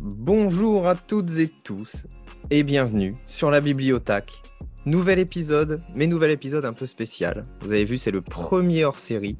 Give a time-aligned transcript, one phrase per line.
[0.00, 2.06] Bonjour à toutes et tous
[2.50, 4.42] et bienvenue sur la Bibliothèque.
[4.86, 7.42] Nouvel épisode, mais nouvel épisode un peu spécial.
[7.60, 9.36] Vous avez vu, c'est le premier hors série.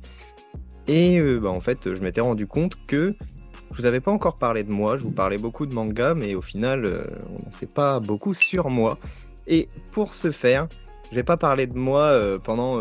[0.90, 3.14] Et euh, bah, en fait, je m'étais rendu compte que
[3.70, 4.96] je vous avais pas encore parlé de moi.
[4.96, 8.34] Je vous parlais beaucoup de manga, mais au final, euh, on ne sait pas beaucoup
[8.34, 8.98] sur moi.
[9.46, 10.66] Et pour ce faire,
[11.12, 12.80] je vais pas parler de moi euh, pendant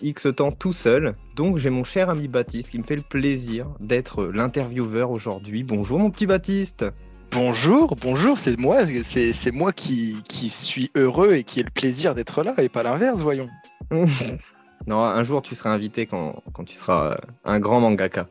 [0.00, 1.10] X temps tout seul.
[1.34, 5.64] Donc j'ai mon cher ami Baptiste qui me fait le plaisir d'être l'intervieweur aujourd'hui.
[5.64, 6.84] Bonjour mon petit Baptiste.
[7.32, 11.70] Bonjour, bonjour, c'est moi, c'est c'est moi qui, qui suis heureux et qui ai le
[11.70, 13.48] plaisir d'être là et pas l'inverse, voyons.
[14.86, 18.26] non, un jour tu seras invité quand, quand tu seras euh, un grand mangaka.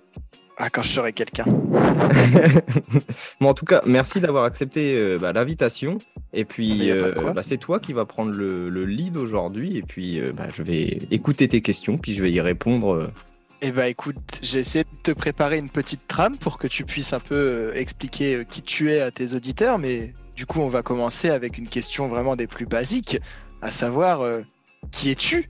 [0.61, 1.45] Ah, quand je serai quelqu'un.
[3.39, 5.99] bon, en tout cas, merci d'avoir accepté euh, bah, l'invitation.
[6.33, 8.83] Et puis, y a pas de euh, bah, c'est toi qui vas prendre le, le
[8.83, 9.77] lead aujourd'hui.
[9.77, 13.09] Et puis, euh, bah, je vais écouter tes questions, puis je vais y répondre.
[13.61, 17.13] Eh bah écoute, j'ai essayé de te préparer une petite trame pour que tu puisses
[17.13, 21.29] un peu expliquer qui tu es à tes auditeurs, mais du coup on va commencer
[21.29, 23.17] avec une question vraiment des plus basiques,
[23.61, 24.21] à savoir
[24.91, 25.49] qui es-tu?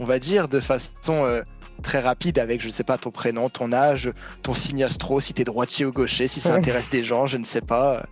[0.00, 0.92] On va dire de façon
[1.24, 1.42] euh,
[1.82, 4.10] très rapide avec, je sais pas, ton prénom, ton âge,
[4.42, 7.44] ton signe astro, si t'es droitier ou gaucher, si ça intéresse des gens, je ne
[7.44, 8.04] sais pas.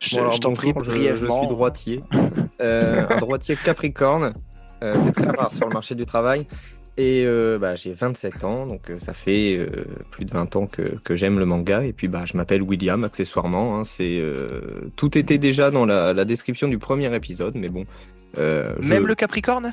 [0.00, 1.34] Je, Bon, alors, je t'en prie je- brièvement.
[1.36, 2.00] Je, suis droitier.
[2.60, 4.32] Euh, un droitier Capricorne.
[4.84, 6.46] Euh, c'est très rare sur le marché du travail.
[6.96, 10.66] Et euh, bah, j'ai 27 ans, donc euh, ça fait euh, plus de 20 ans
[10.66, 11.84] que, que j'aime le manga.
[11.84, 13.78] Et puis bah, je m'appelle William, accessoirement.
[13.78, 13.84] hein.
[13.84, 14.60] c'est, euh,
[14.96, 17.84] tout était déjà dans la, la description du premier épisode, mais bon.
[18.38, 19.72] euh, je- Même le Capricorne?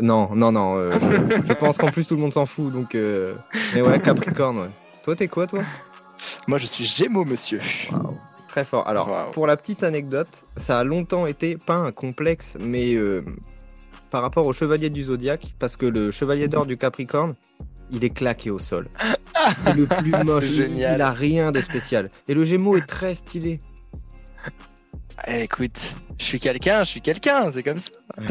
[0.00, 0.76] Non, non, non.
[0.78, 2.72] euh, je, pense qu'en plus tout le monde s'en fout.
[2.72, 3.34] Donc, euh,
[3.74, 4.70] Mais ouais, Capricorne, ouais.
[5.02, 5.62] Toi, t'es quoi, toi?
[6.48, 7.60] Moi je suis Gémeaux, monsieur.
[8.48, 8.86] Très fort.
[8.88, 13.24] Alors, pour la petite anecdote, ça a longtemps été pas un complexe, mais euh,
[14.10, 17.34] par rapport au chevalier du zodiaque, parce que le chevalier d'or du Capricorne,
[17.90, 18.88] il est claqué au sol.
[19.76, 20.48] Le plus moche.
[20.50, 20.76] Il-.
[20.76, 22.08] Il a rien de spécial.
[22.28, 23.58] Et le Gémeaux est très stylé.
[25.28, 27.90] Eh, écoute, je suis quelqu'un, je suis quelqu'un, c'est comme ça.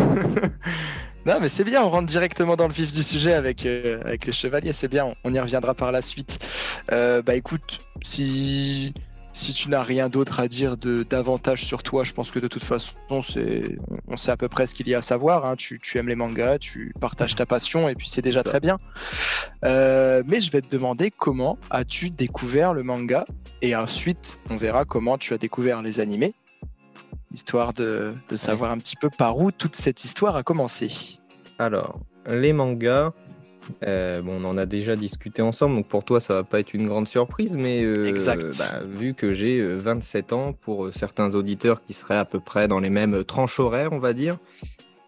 [1.26, 4.26] non, mais c'est bien, on rentre directement dans le vif du sujet avec, euh, avec
[4.26, 6.40] les chevaliers, c'est bien, on, on y reviendra par la suite.
[6.92, 8.94] Euh, bah écoute, si,
[9.34, 12.48] si tu n'as rien d'autre à dire de davantage sur toi, je pense que de
[12.48, 12.94] toute façon,
[13.28, 13.76] c'est,
[14.08, 15.46] on sait à peu près ce qu'il y a à savoir.
[15.46, 15.56] hein.
[15.58, 18.78] Tu, tu aimes les mangas, tu partages ta passion, et puis c'est déjà très bien.
[19.64, 23.26] Euh, mais je vais te demander comment as-tu découvert le manga,
[23.62, 26.34] et ensuite, on verra comment tu as découvert les animés
[27.36, 30.90] histoire de, de savoir un petit peu par où toute cette histoire a commencé.
[31.60, 33.12] Alors, les mangas,
[33.86, 36.74] euh, bon, on en a déjà discuté ensemble, donc pour toi, ça va pas être
[36.74, 38.58] une grande surprise, mais euh, Exact.
[38.58, 42.40] bah, vu que j'ai euh, 27 ans, pour euh, certains auditeurs qui seraient à peu
[42.40, 44.38] près dans les mêmes tranches horaires, on va dire.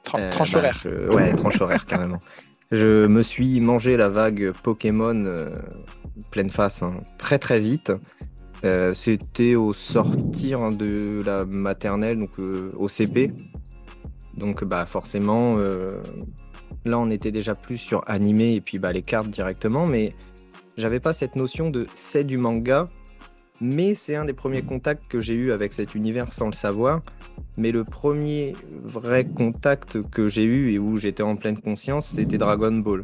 [0.04, 0.80] Tran- euh, tranche bah, horaire.
[0.84, 2.20] je- Ouais, tranche horaire, carrément.
[2.72, 5.50] Je me suis mangé la vague Pokémon euh,
[6.32, 7.92] pleine face, hein, très très vite.
[8.64, 13.32] Euh, C'était au sortir de la maternelle, donc euh, au CP.
[14.36, 16.02] Donc bah forcément, euh,
[16.86, 20.14] là on était déjà plus sur animé et puis bah, les cartes directement, mais
[20.78, 22.86] j'avais pas cette notion de c'est du manga,
[23.62, 27.02] mais c'est un des premiers contacts que j'ai eu avec cet univers sans le savoir.
[27.58, 28.54] Mais le premier
[28.84, 33.02] vrai contact que j'ai eu et où j'étais en pleine conscience, c'était Dragon Ball.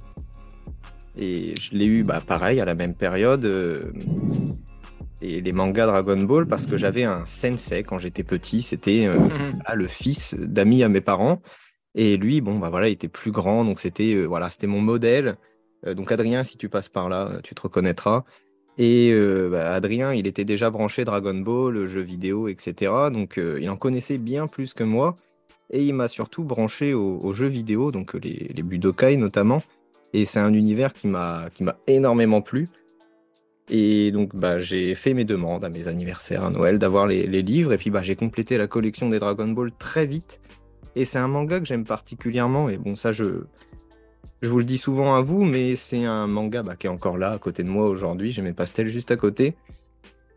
[1.18, 3.46] Et je l'ai eu bah, pareil à la même période.
[3.46, 3.82] euh,
[5.24, 8.62] et les mangas Dragon Ball parce que j'avais un sensei quand j'étais petit.
[8.62, 9.60] C'était euh, Mhm.
[9.66, 11.42] ah, le fils d'amis à mes parents.
[11.96, 14.82] Et lui, bon, bah voilà, il était plus grand, donc c'était euh, voilà, c'était mon
[14.82, 15.38] modèle.
[15.86, 18.24] Euh, donc Adrien, si tu passes par là, euh, tu te reconnaîtras.
[18.80, 19.14] Et
[19.52, 22.92] bah, Adrien, il était déjà branché Dragon Ball, jeux vidéo, etc.
[23.14, 25.16] Donc il en connaissait bien plus que moi.
[25.70, 29.62] Et il m'a surtout branché aux, aux jeux vidéo, donc les, les Budokai notamment.
[30.14, 32.68] Et c'est un univers qui m'a qui m'a énormément plu.
[33.70, 37.74] Et donc, bah, j'ai fait mes demandes à mes anniversaires, à Noël, d'avoir les, livres.
[37.74, 40.42] Et puis, bah, j'ai complété la collection des Dragon Ball très vite.
[40.96, 42.70] Et c'est un manga que j'aime particulièrement.
[42.70, 43.46] Et bon, ça, je,
[44.42, 47.18] je vous le dis souvent à vous, mais c'est un manga bah, qui est encore
[47.18, 48.32] là, à côté de moi aujourd'hui.
[48.32, 49.56] J'ai mes pastels juste à côté.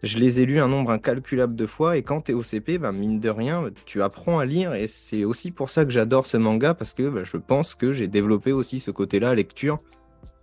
[0.03, 1.97] Je les ai lus un nombre incalculable de fois.
[1.97, 4.73] Et quand tu es au CP, bah, mine de rien, tu apprends à lire.
[4.75, 8.07] Et c'est aussi pour ça que j'adore ce manga, parce que je pense que j'ai
[8.07, 9.79] développé aussi ce côté-là, lecture,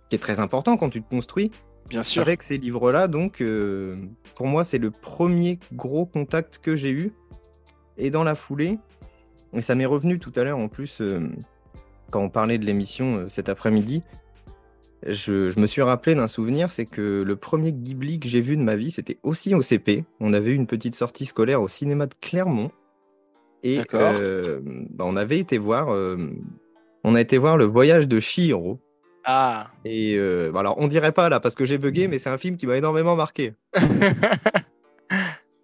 [0.08, 1.50] qui est très important quand tu te construis.
[1.88, 2.22] Bien sûr.
[2.22, 3.94] Avec ces livres-là, donc, euh,
[4.34, 7.12] pour moi, c'est le premier gros contact que j'ai eu.
[7.98, 8.78] Et dans la foulée,
[9.52, 11.20] et ça m'est revenu tout à l'heure en plus, euh,
[12.10, 14.02] quand on parlait de l'émission euh, cet après-midi,
[15.06, 18.62] je, me suis rappelé d'un souvenir, c'est que le premier Ghibli que j'ai vu de
[18.62, 20.04] ma vie, c'était aussi au CP.
[20.18, 22.70] On avait eu une petite sortie scolaire au cinéma de Clermont.
[23.62, 24.14] Et bah,
[25.00, 25.88] on avait été voir,
[27.02, 28.78] on a été voir le voyage de Shihiro.
[29.24, 29.68] Ah.
[29.84, 32.38] Et euh, bah, alors on dirait pas là parce que j'ai bugué, mais c'est un
[32.38, 33.54] film qui m'a énormément marqué.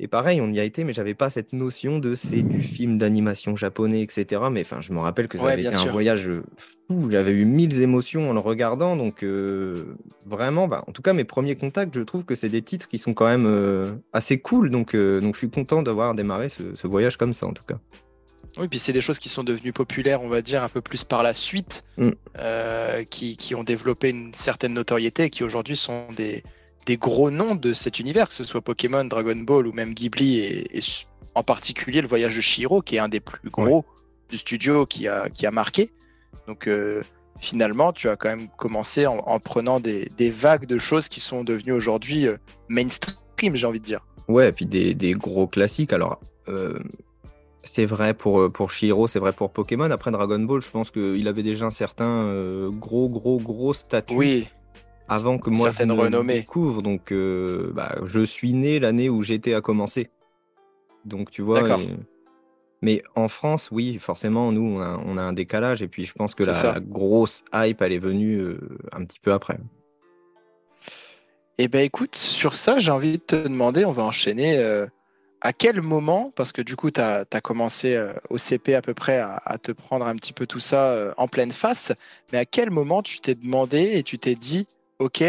[0.02, 2.96] Et pareil, on y a été, mais j'avais pas cette notion de c'est du film
[2.96, 4.40] d'animation japonais, etc.
[4.50, 7.10] Mais enfin, je me rappelle que ça avait été un voyage fou.
[7.10, 8.96] J'avais eu mille émotions en le regardant.
[8.96, 12.62] Donc, euh, vraiment, bah, en tout cas, mes premiers contacts, je trouve que c'est des
[12.62, 14.70] titres qui sont quand même euh, assez cool.
[14.70, 17.78] Donc, euh, donc, je suis content d'avoir démarré ce, voyage comme ça, en tout cas.
[18.60, 21.02] Oui, puis c'est des choses qui sont devenues populaires, on va dire, un peu plus
[21.02, 22.10] par la suite, mm.
[23.10, 26.44] qui, qui, ont développé une certaine notoriété et qui aujourd'hui sont des,
[26.86, 30.38] des gros noms de cet univers, que ce soit Pokémon, Dragon Ball ou même Ghibli,
[30.40, 30.80] et,
[31.34, 33.84] en particulier le voyage de Shiro, qui est un des plus gros
[34.28, 35.90] du studio qui a, qui a marqué.
[36.46, 37.02] Donc euh,
[37.40, 41.72] finalement, tu as quand même commencé en, prenant des, vagues de choses qui sont devenues
[41.72, 42.36] aujourd'hui euh,
[42.68, 44.06] mainstream, j'ai envie de dire.
[44.28, 45.92] Ouais, et puis des, gros classiques.
[45.92, 46.78] Alors, euh,
[47.62, 49.90] c'est vrai pour, pour Shiro, c'est vrai pour Pokémon.
[49.90, 52.34] Après Dragon Ball, je pense qu'il avait déjà un certain
[52.70, 54.14] gros, gros, gros statut.
[54.14, 54.48] Oui
[55.10, 56.82] avant que moi je ne découvre.
[56.82, 60.08] Donc, euh, bah, je suis né l'année où j'étais à commencer.
[61.04, 61.78] Donc, tu vois.
[62.82, 65.82] Mais en France, oui, forcément, nous, on a, un décalage.
[65.82, 68.58] Et puis, je pense que la, grosse hype, elle est venue euh,
[68.92, 69.58] un petit peu après.
[71.58, 74.56] Eh ben, écoute, sur ça, j'ai envie de te demander, on va enchaîner.
[75.44, 77.98] Euh, à quel moment, parce que du coup, tu as, commencé
[78.28, 81.28] au CP à peu près à, à, te prendre un petit peu tout ça en
[81.28, 81.92] pleine face,
[82.32, 84.66] mais à quel moment tu t'es demandé et tu t'es dit,
[84.98, 85.24] ok,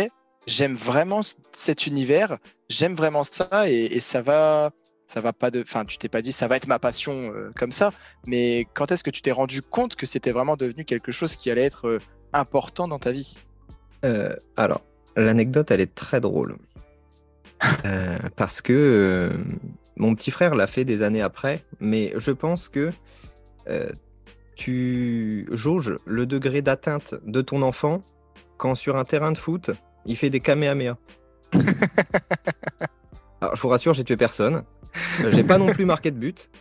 [0.47, 1.21] j'aime vraiment
[1.51, 2.37] cet univers,
[2.69, 4.71] j'aime vraiment ça et, ça va,
[5.07, 7.51] ça va pas de, enfin, tu t'es pas dit ça va être ma passion euh,
[7.55, 7.91] comme ça,
[8.27, 11.51] mais quand est-ce que tu t'es rendu compte que c'était vraiment devenu quelque chose qui
[11.51, 11.99] allait être euh,
[12.33, 13.37] important dans ta vie?
[14.05, 14.81] Euh, Alors,
[15.15, 16.57] l'anecdote, elle est très drôle.
[18.35, 19.37] Parce que
[19.97, 22.91] mon petit frère l'a fait des années après, mais je pense que
[24.55, 28.03] tu jauges le degré d'atteinte de ton enfant
[28.57, 29.71] quand sur un terrain de foot,
[30.05, 30.95] il fait des kamehameha.
[33.41, 34.61] Alors, je vous rassure, j'ai tué personne.
[35.25, 36.51] Euh, j'ai pas non plus marqué de but.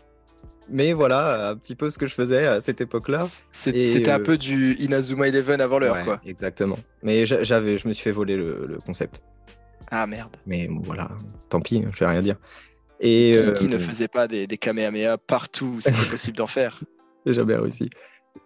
[0.71, 3.29] Mais voilà, un petit peu ce que je faisais à cette époque-là.
[3.51, 6.23] C'était un euh, peu du Inazuma Eleven avant l'heure, quoi.
[6.25, 6.79] Exactement.
[7.03, 9.23] Mais j'avais, je me suis fait voler le, concept.
[9.91, 10.35] Ah merde.
[10.47, 11.11] Mais voilà,
[11.51, 12.37] tant pis, je vais rien dire.
[13.01, 16.83] Et qui, ne euh, faisait pas des, des Kamehameha partout C'est possible d'en faire
[17.25, 17.89] J'ai jamais réussi.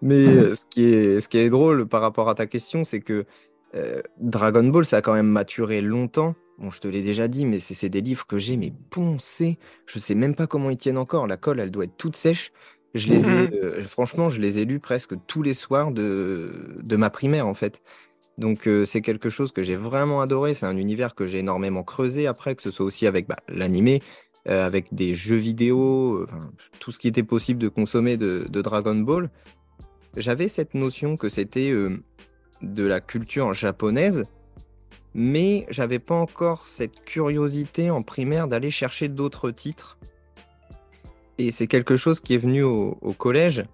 [0.03, 3.01] Mais euh, ce, qui est, ce qui est drôle par rapport à ta question, c'est
[3.01, 3.25] que
[3.75, 6.35] euh, Dragon Ball, ça a quand même maturé longtemps.
[6.59, 9.59] Bon, je te l'ai déjà dit, mais c'est des livres que j'ai mais poncés.
[9.87, 11.27] Je sais même pas comment ils tiennent encore.
[11.27, 12.53] La colle, elle doit être toute sèche.
[12.95, 16.97] Je les ai, euh, franchement, je les ai lus presque tous les soirs de, de
[16.97, 17.83] ma primaire, en fait.
[18.39, 20.55] Donc, c'est quelque chose que j'ai vraiment adoré.
[20.55, 24.01] C'est un univers que j'ai énormément creusé après, que ce soit aussi avec bah, l'animé,
[24.47, 26.27] avec des jeux vidéo,
[26.79, 29.31] tout ce qui était possible de consommer de, Dragon Ball
[30.17, 32.03] j'avais cette notion que c'était euh,
[32.63, 34.25] de la culture japonaise,
[35.15, 39.99] mais j'avais pas encore cette curiosité en primaire d'aller chercher d'autres titres.
[41.39, 43.65] Et c'est quelque chose qui est venu au, collège,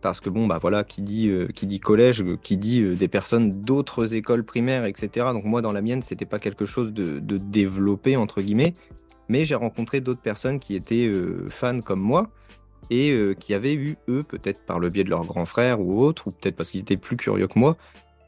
[0.00, 3.08] parce que bon, bah voilà, qui dit, euh, qui dit collège, euh, qui dit des
[3.08, 5.26] personnes d'autres écoles primaires, etc.
[5.32, 8.74] Donc moi, dans la mienne, c'était pas quelque chose de, de développé, entre guillemets,
[9.30, 11.08] mais j'ai rencontré d'autres personnes qui étaient
[11.48, 12.30] fans comme moi
[12.90, 16.02] et euh, qui avaient eu, eux, peut-être par le biais de leur grand frère ou
[16.02, 17.76] autre, ou peut-être parce qu'ils étaient plus curieux que moi,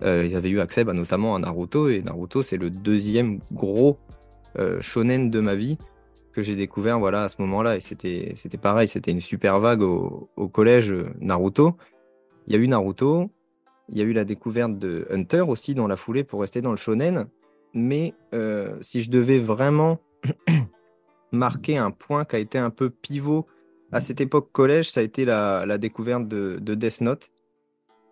[0.02, 3.98] euh, ils avaient eu accès bah, notamment à Naruto, et Naruto, c'est le deuxième gros
[4.58, 5.76] euh, shonen de ma vie
[6.32, 10.30] que j'ai découvert voilà, à ce moment-là, et c'était pareil, c'était une super vague au,
[10.52, 11.76] collège Naruto.
[12.46, 13.28] Il y a eu Naruto,
[13.88, 16.70] il y a eu la découverte de Hunter aussi dans la foulée pour rester dans
[16.70, 17.26] le shonen,
[17.74, 18.14] mais
[18.80, 19.98] si je devais vraiment
[21.32, 23.46] marquer un point qui a été un peu pivot
[23.92, 27.30] à cette époque collège, ça a été la, découverte de, Death Note.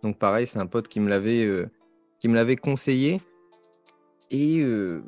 [0.02, 1.68] Donc pareil, c'est un pote qui me l'avait euh,
[2.18, 3.20] qui me l'avait conseillé.
[4.30, 5.02] Et euh,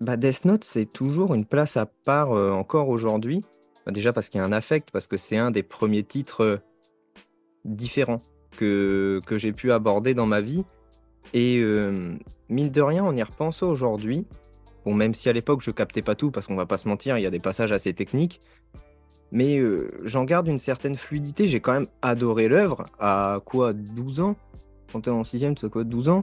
[0.00, 3.42] bah, Death Note, c'est toujours une place à part euh, encore aujourd'hui.
[3.84, 6.60] Bah, déjà parce qu'il y a un affect, parce que c'est un des premiers titres
[7.64, 8.22] différents
[8.56, 10.64] que, que j'ai pu aborder dans ma vie.
[11.32, 11.62] Et
[12.50, 14.26] mine de rien, on y repense aujourd'hui.
[14.84, 17.18] Bon, même si à l'époque je captais pas tout, parce qu'on va pas se mentir,
[17.18, 18.40] il y a des passages assez techniques
[19.34, 21.48] mais euh, j'en garde une certaine fluidité.
[21.48, 24.36] J'ai quand même adoré l'œuvre à quoi 12 ans?
[24.92, 26.22] Quand tu es en 6 tu quoi 12 ans?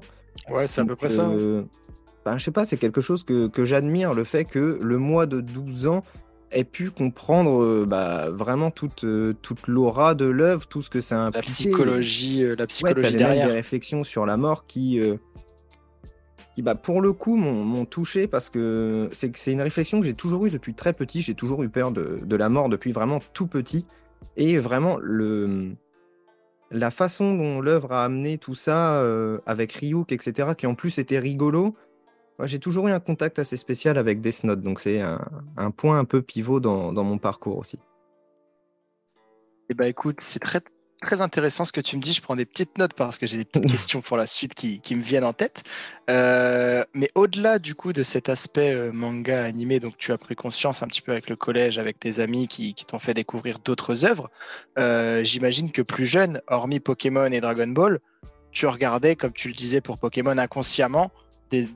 [0.50, 1.28] Ouais, c'est à peu près ça.
[1.28, 1.64] Euh,
[2.24, 5.26] ben, je sais pas, c'est quelque chose que, que j'admire, le fait que le mois
[5.26, 6.04] de 12 ans
[6.52, 9.06] ait pu comprendre euh, bah, vraiment toute,
[9.42, 11.48] toute l'aura de l'œuvre, tout ce que ça implique.
[11.48, 13.48] La psychologie, la psychologie ouais, derrière.
[13.48, 15.02] des réflexions sur la mort qui,
[16.54, 20.46] qui, bah, pour le coup, m'ont touché parce que c'est une réflexion que j'ai toujours
[20.46, 21.22] eue depuis très petit.
[21.22, 23.86] J'ai toujours eu peur de, la mort depuis vraiment tout petit.
[24.38, 25.76] Et vraiment, le,
[26.70, 31.00] la façon dont l'œuvre a amené tout ça euh, avec Ryuk, etc., qui en plus
[31.00, 31.76] était rigolo,
[32.44, 34.62] j'ai toujours eu un contact assez spécial avec Death Note.
[34.62, 37.80] Donc c'est un, point un peu pivot dans, mon parcours aussi.
[39.70, 40.62] Eh ben écoute, c'est très
[41.02, 42.14] très intéressant ce que tu me dis.
[42.14, 44.80] Je prends des petites notes parce que j'ai des petites questions pour la suite qui,
[44.80, 45.64] qui me viennent en tête.
[46.10, 50.36] Euh, mais au-delà du coup de cet aspect euh, manga animé, donc tu as pris
[50.36, 53.60] conscience un petit peu avec le collège, avec tes amis qui, qui t'ont fait découvrir
[53.60, 54.30] d'autres œuvres.
[54.78, 58.00] Euh, j'imagine que plus jeune, hormis Pokémon et Dragon Ball,
[58.52, 61.12] tu regardais, comme tu le disais pour Pokémon inconsciemment,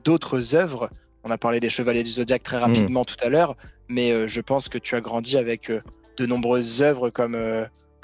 [0.04, 0.88] d'autres œuvres.
[1.24, 3.06] On a parlé des Chevaliers du Zodiaque très rapidement mm.
[3.06, 3.56] tout à l'heure,
[3.88, 7.36] mais je pense que tu as grandi avec de nombreuses œuvres comme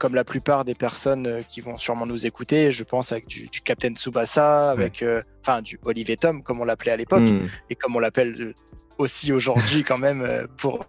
[0.02, 3.48] comme la plupart des personnes euh, qui vont sûrement nous écouter, je pense avec du,
[3.64, 7.46] Captain Tsubasa, avec euh, enfin du Olivier Tom, comme on l'appelait à l'époque, hmm.
[7.70, 8.52] et comme on l'appelle euh,
[8.98, 10.84] aussi aujourd'hui quand même pour,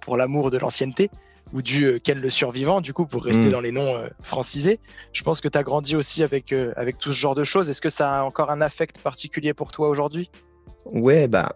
[0.00, 1.10] pour l'amour de l'ancienneté,
[1.52, 3.52] ou du Ken le survivant, du coup, pour rester hmm.
[3.52, 4.80] dans les noms francisés.
[5.12, 7.70] Je pense que tu as grandi aussi avec, avec tout ce genre de choses.
[7.70, 10.28] Est-ce que ça a encore un affect particulier pour toi aujourd'hui?
[10.86, 11.54] Ouais, bah,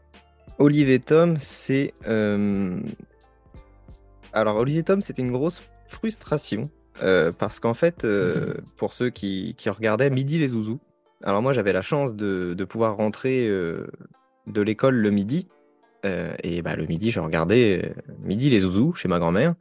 [0.58, 1.92] Olivier Tom, c'est.
[4.32, 6.70] Alors, Olivier Tom, c'était une grosse frustration
[7.02, 10.80] euh, parce qu'en fait, euh, pour ceux qui, regardaient Midi les Zouzous,
[11.22, 13.86] alors moi j'avais la chance de, pouvoir rentrer euh,
[14.46, 15.48] de l'école le midi.
[16.04, 19.54] et bah, le midi, je regardais Midi les Zouzous chez ma grand-mère.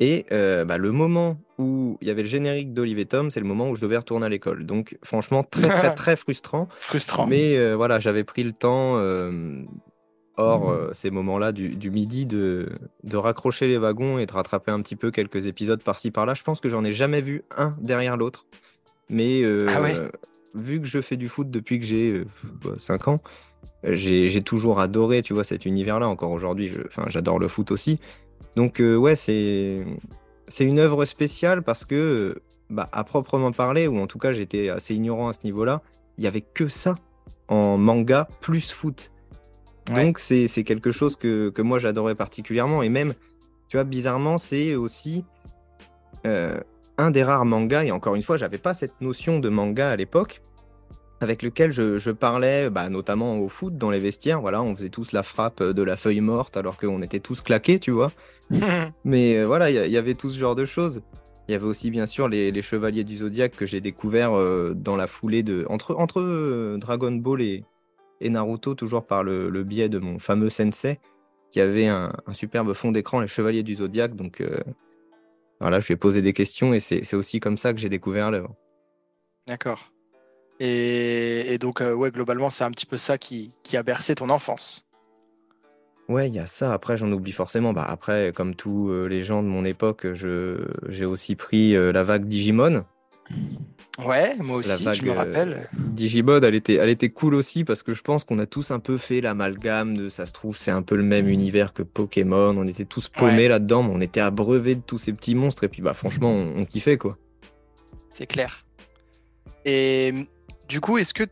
[0.00, 3.68] Et bah, le moment où il y avait le générique d'Olivier Tom, c'est le moment
[3.68, 4.64] où je devais retourner à l'école.
[4.64, 6.68] Donc franchement, très très très frustrant.
[6.80, 7.26] frustrant.
[7.26, 8.96] Mais voilà, j'avais pris le temps
[10.38, 12.70] Or, euh, ces moments-là du, midi, de,
[13.12, 16.60] raccrocher les wagons et de rattraper un petit peu quelques épisodes par-ci par-là, je pense
[16.60, 18.46] que j'en ai jamais vu un derrière l'autre.
[19.10, 19.80] Mais euh, ah
[20.54, 22.24] vu que je fais du foot depuis que j'ai
[22.76, 23.20] 5 euh, ans,
[23.82, 26.06] j'ai toujours adoré, tu vois, cet univers-là.
[26.06, 26.72] Encore aujourd'hui,
[27.08, 27.98] j'adore le foot aussi.
[28.54, 29.84] Donc, ouais, c'est
[30.60, 32.40] une œuvre spéciale parce que,
[32.70, 35.82] bah, à proprement parler, ou en tout cas, j'étais assez ignorant à ce niveau-là,
[36.16, 36.94] il n'y avait que ça
[37.48, 39.10] en manga plus foot.
[39.94, 42.82] Donc, c'est quelque chose que, moi j'adorais particulièrement.
[42.82, 43.14] Et même,
[43.68, 45.24] tu vois, bizarrement, c'est aussi
[46.26, 46.58] euh,
[46.96, 49.96] un des rares mangas, et encore une fois, j'avais pas cette notion de manga à
[49.96, 50.40] l'époque,
[51.20, 54.40] avec lequel je, parlais bah, notamment au foot dans les vestiaires.
[54.40, 57.78] Voilà, on faisait tous la frappe de la feuille morte alors qu'on était tous claqués,
[57.78, 58.12] tu vois.
[59.04, 61.00] Mais euh, voilà, il y, avait tout ce genre de choses.
[61.48, 64.96] Il y avait aussi bien sûr les, Chevaliers du Zodiaque que j'ai découvert euh, dans
[64.96, 67.64] la foulée de entre, entre Dragon Ball et,
[68.20, 70.98] et Naruto, toujours par le, biais de mon fameux sensei,
[71.50, 74.16] qui avait un, superbe fond d'écran, les Chevaliers du Zodiaque.
[74.16, 74.58] Donc euh,
[75.60, 78.30] voilà, je lui ai posé des questions et c'est aussi comme ça que j'ai découvert
[78.30, 78.54] l'œuvre.
[79.46, 79.92] D'accord.
[80.60, 84.86] Et, donc, euh, ouais, globalement, c'est un petit peu ça qui, a bercé ton enfance.
[86.08, 86.72] Ouais, il y a ça.
[86.72, 87.72] Après, j'en oublie forcément.
[87.72, 92.26] Bah, après, comme tous euh, les gens de mon époque, j'ai aussi pris la vague
[92.26, 92.84] Digimon.
[94.04, 95.52] Ouais, moi aussi, je me rappelle.
[95.52, 98.70] Euh, Digimon, elle était, elle était cool aussi parce que je pense qu'on a tous
[98.70, 101.82] un peu fait l'amalgame de ça se trouve, c'est un peu le même univers que
[101.82, 102.56] Pokémon.
[102.56, 105.68] On était tous paumés là-dedans, mais on était abreuvés de tous ces petits monstres et
[105.68, 107.18] puis bah franchement, on, kiffait quoi.
[108.10, 108.64] C'est clair.
[109.64, 110.14] Et
[110.68, 111.24] du coup, est-ce que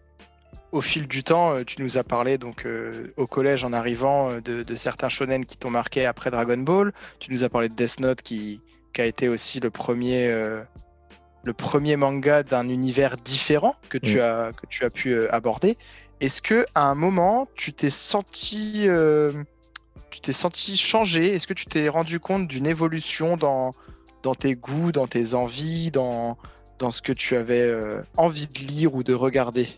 [0.73, 4.41] au fil du temps, euh, tu nous as parlé donc euh, au collège en arrivant
[4.41, 6.93] de, certains shonen qui t'ont marqué après Dragon Ball.
[7.21, 8.61] Tu nous as parlé de Death Note qui,
[8.93, 10.29] qui a été aussi le premier
[11.47, 14.21] le premier manga d'un univers différent que tu, mm.
[14.21, 15.79] as, que tu as pu euh, aborder.
[16.21, 19.33] Est-ce que à un moment, tu t'es senti, euh,
[20.11, 21.35] tu t'es senti changé?
[21.35, 23.71] Est-ce que tu t'es rendu compte d'une évolution dans,
[24.23, 26.37] dans tes goûts, dans tes envies, dans,
[26.79, 29.69] dans ce que tu avais euh, envie de lire ou de regarder?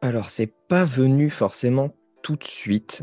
[0.00, 3.02] Alors, c'est pas venu forcément tout de suite.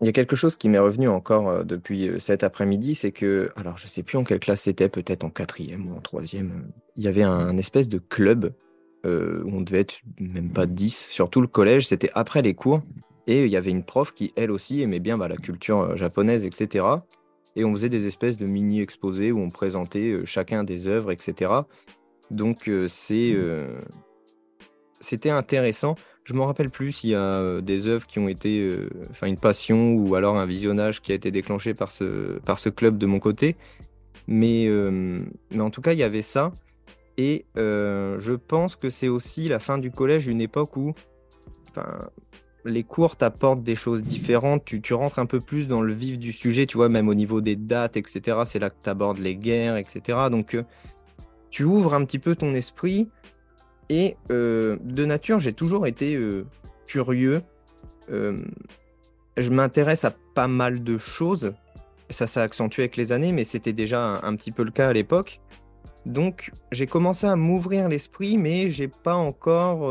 [0.00, 3.12] Il y a quelque chose qui m'est revenu encore euh, depuis euh, cet après-midi, c'est
[3.12, 6.50] que, alors je sais plus en quelle classe c'était, peut-être en quatrième ou en troisième,
[6.50, 8.52] euh, il y avait un, espèce de club
[9.06, 12.80] où on devait être même pas 10, surtout le collège, c'était après les cours,
[13.26, 16.46] et il y avait une prof qui, elle aussi, aimait bien bah, la culture japonaise,
[16.46, 16.86] etc.
[17.54, 21.50] Et on faisait des espèces de mini-exposés où on présentait chacun des œuvres, etc.
[22.30, 22.70] Donc
[25.00, 25.96] c'était intéressant.
[26.24, 29.26] Je me rappelle plus s'il y a euh, des œuvres qui ont été, euh, enfin
[29.26, 32.96] une passion ou alors un visionnage qui a été déclenché par ce, par ce club
[32.96, 33.56] de mon côté.
[34.26, 36.52] Mais, euh, mais en tout cas, il y avait ça.
[37.18, 40.94] Et je pense que c'est aussi la fin du collège, une époque où
[42.64, 44.64] les cours t'apportent des choses différentes.
[44.64, 47.14] Tu, tu, rentres un peu plus dans le vif du sujet, tu vois, même au
[47.14, 48.38] niveau des dates, etc.
[48.46, 50.18] C'est là que tu abordes les guerres, etc.
[50.30, 50.56] Donc,
[51.50, 53.10] tu ouvres un petit peu ton esprit
[53.90, 56.18] Et de nature, j'ai toujours été
[56.86, 57.42] curieux.
[58.08, 61.52] je m'intéresse à pas mal de choses.
[62.10, 64.92] Ça s'est accentué avec les années, mais c'était déjà un, petit peu le cas à
[64.92, 65.40] l'époque.
[66.06, 69.90] Donc, j'ai commencé à m'ouvrir l'esprit, mais j'ai pas encore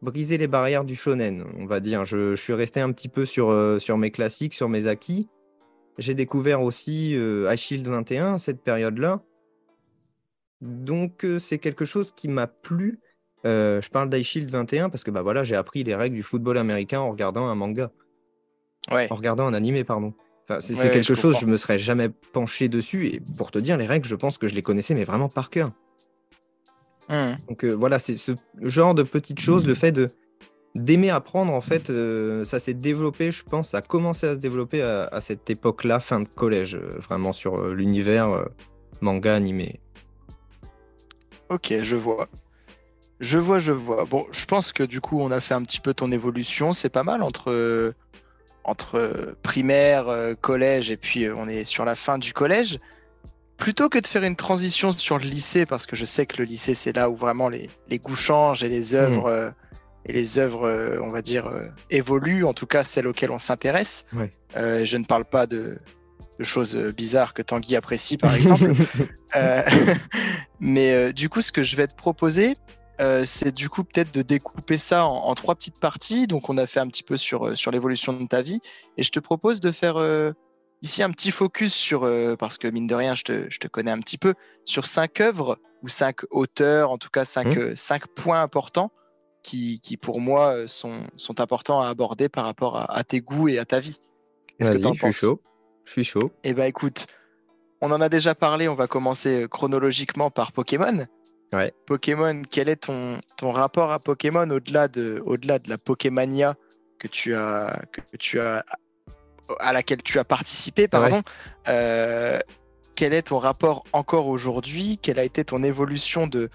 [0.00, 2.04] brisé les barrières du shonen, on va dire.
[2.04, 5.28] Je, suis resté un petit peu sur, sur mes classiques, sur mes acquis.
[5.98, 9.20] J'ai découvert aussi euh, Shield 21 à cette période-là.
[10.62, 13.00] Donc, c'est quelque chose qui m'a plu.
[13.44, 17.00] je parle d'iShield 21 parce que bah, voilà, j'ai appris les règles du football américain
[17.00, 17.90] en regardant un manga.
[18.90, 19.08] Ouais.
[19.10, 20.14] En regardant un animé, pardon.
[20.60, 23.08] c'est quelque chose, je me serais jamais penché dessus.
[23.08, 25.50] Et pour te dire, les règles, je pense que je les connaissais, mais vraiment par
[25.50, 25.72] cœur.
[27.08, 27.32] Mmh.
[27.48, 30.08] Donc voilà, c'est ce genre de petites choses, le fait de
[30.74, 31.92] d'aimer apprendre, en fait,
[32.44, 36.20] ça s'est développé, je pense, ça a commencé à se développer à, cette époque-là, fin
[36.20, 38.46] de collège, vraiment sur l'univers
[39.02, 39.80] manga animé.
[41.52, 42.28] Ok, je vois.
[43.20, 44.04] Je vois, je vois.
[44.04, 46.72] Bon, je pense que du coup, on a fait un petit peu ton évolution.
[46.72, 47.94] C'est pas mal entre,
[48.64, 50.06] entre primaire,
[50.40, 52.78] collège, et puis on est sur la fin du collège
[53.62, 56.44] plutôt que de faire une transition sur le lycée, parce que je sais que le
[56.44, 59.34] lycée, c'est là où vraiment les, goûts changent et les œuvres, hmm.
[59.34, 59.50] euh,
[60.04, 63.38] et les œuvres euh, on va dire, euh, évoluent, en tout cas celles auxquelles on
[63.38, 64.04] s'intéresse.
[64.56, 65.78] je ne parle pas de,
[66.44, 68.72] choses bizarres que Tanguy apprécie, par exemple.
[70.60, 72.54] mais du coup, ce que je vais te proposer,
[73.24, 76.26] c'est du coup peut-être de découper ça en, en, trois petites parties.
[76.26, 78.60] Donc, on a fait un petit peu sur, sur l'évolution de ta vie,
[78.96, 79.96] et je te propose de faire
[80.82, 84.00] Ici, un petit focus sur, euh, parce que mine de rien, je te, connais un
[84.00, 84.34] petit peu,
[84.64, 87.58] sur cinq œuvres ou cinq auteurs, en tout cas cinq, mmh.
[87.58, 88.90] euh, cinq points importants
[89.44, 93.46] qui, qui, pour moi, euh, sont, sont importants à aborder par rapport à, tes goûts
[93.46, 94.00] et à ta vie.
[94.58, 95.40] Qu'est-ce que je chaud.
[95.84, 96.32] Je suis chaud.
[96.44, 97.06] Eh bien, écoute,
[97.80, 101.06] on en a déjà parlé, on va commencer chronologiquement par Pokémon.
[101.52, 101.74] Ouais.
[101.86, 106.54] Pokémon, quel est ton, ton rapport à Pokémon au-delà de, au -delà de la Pokémania
[106.98, 108.64] que tu as, que tu as
[109.58, 111.22] à laquelle tu as participé, pardon.
[111.68, 112.38] Euh,
[112.94, 114.98] quel est ton rapport encore aujourd'hui?
[115.02, 116.48] Quelle a été ton évolution de,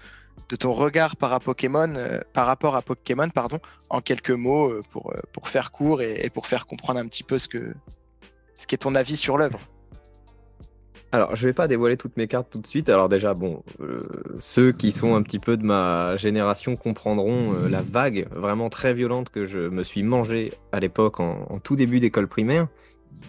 [0.48, 3.58] de ton regard par, à Pokémon, euh, par rapport à Pokémon pardon,
[3.90, 7.38] en quelques mots euh, pour, pour faire court et, pour faire comprendre un petit peu
[7.38, 7.74] ce que
[8.58, 9.60] ce qu'est ton avis sur l'œuvre
[11.10, 12.90] alors, je vais pas dévoiler toutes mes cartes tout de suite.
[12.90, 13.62] Alors déjà, bon,
[14.36, 19.30] ceux qui sont un petit peu de ma génération comprendront la vague vraiment très violente
[19.30, 22.68] que je me suis mangé à l'époque en, tout début d'école primaire.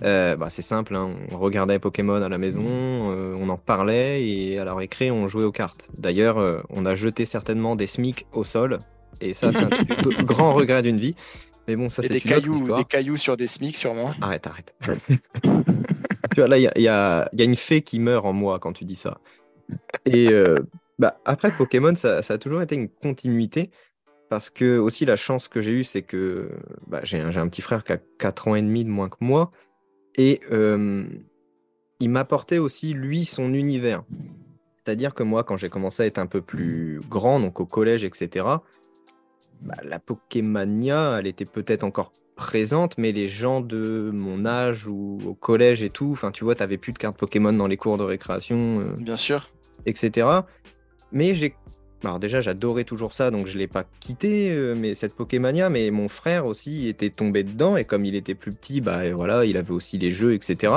[0.04, 1.12] Euh, bah, c'est simple, hein.
[1.32, 5.28] on regardait Pokémon à la maison, euh, on en parlait et à la récré on
[5.28, 5.90] jouait aux cartes.
[5.98, 8.80] D'ailleurs, euh, on a jeté certainement des SMIC au sol
[9.20, 9.70] et ça c'est un
[10.24, 11.16] grand regret d'une vie.
[11.70, 12.80] Mais bon, ça c'est une cailloux, autre histoire.
[12.80, 14.16] Des cailloux sur des SMIC sûrement.
[14.22, 14.74] Arrête, arrête.
[15.44, 18.96] tu vois, là il y, a, une fée qui meurt en moi quand tu dis
[18.96, 19.20] ça.
[20.06, 20.30] Et
[20.98, 23.70] bah, après Pokémon, ça, a toujours été une continuité
[24.32, 26.50] parce que aussi la chance que j'ai eue, c'est que
[26.88, 29.18] bah, j'ai un, un, petit frère qui a 4 ans et demi de moins que
[29.20, 29.52] moi.
[30.16, 30.42] Et
[32.00, 34.04] il m'apportait aussi, lui, son univers.
[34.84, 38.04] C'est-à-dire que moi, quand j'ai commencé à être un peu plus grand, donc au collège,
[38.04, 38.46] etc.,
[39.62, 45.18] bah, la Pokémania, elle était peut-être encore présente, mais les gens de mon âge ou
[45.26, 47.78] au collège et tout, enfin, tu vois, tu n'avais plus de cartes Pokémon dans les
[47.78, 48.94] cours de récréation.
[48.98, 49.50] Bien sûr.
[49.86, 50.28] Etc.
[51.12, 51.56] Mais j'ai
[52.04, 55.70] alors déjà, j'adorais toujours ça, donc je ne l'ai pas quitté, euh, mais cette Pokémania,
[55.70, 59.44] mais mon frère aussi était tombé dedans, et comme il était plus petit, bah voilà,
[59.44, 60.74] il avait aussi les jeux, etc.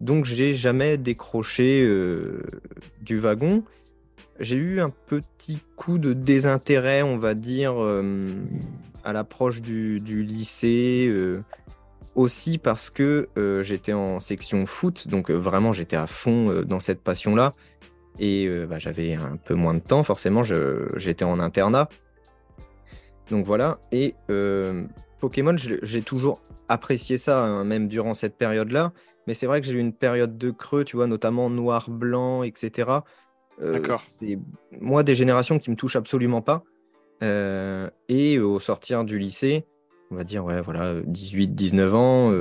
[0.00, 2.42] Donc j'ai jamais décroché euh,
[3.00, 3.62] du wagon.
[4.42, 8.26] J'ai eu un petit coup de désintérêt, on va dire, euh,
[9.04, 11.10] à l'approche du, lycée,
[12.14, 13.28] aussi parce que
[13.62, 17.52] j'étais en section foot, donc vraiment j'étais à fond dans cette passion-là.
[18.18, 21.88] Et euh, bah, j'avais un peu moins de temps, forcément, j'étais en internat.
[23.30, 23.78] Donc voilà.
[23.90, 24.86] Et euh,
[25.18, 28.92] Pokémon, j'ai toujours apprécié ça, hein, même durant cette période-là.
[29.26, 32.42] Mais c'est vrai que j'ai eu une période de creux, tu vois, notamment noir, blanc,
[32.42, 32.90] etc.
[33.60, 34.38] Euh, c'est
[34.80, 36.62] moi des générations qui me touchent absolument pas.
[38.08, 39.64] et au sortir du lycée,
[40.10, 42.32] on va dire, ouais, voilà, 18-19 ans,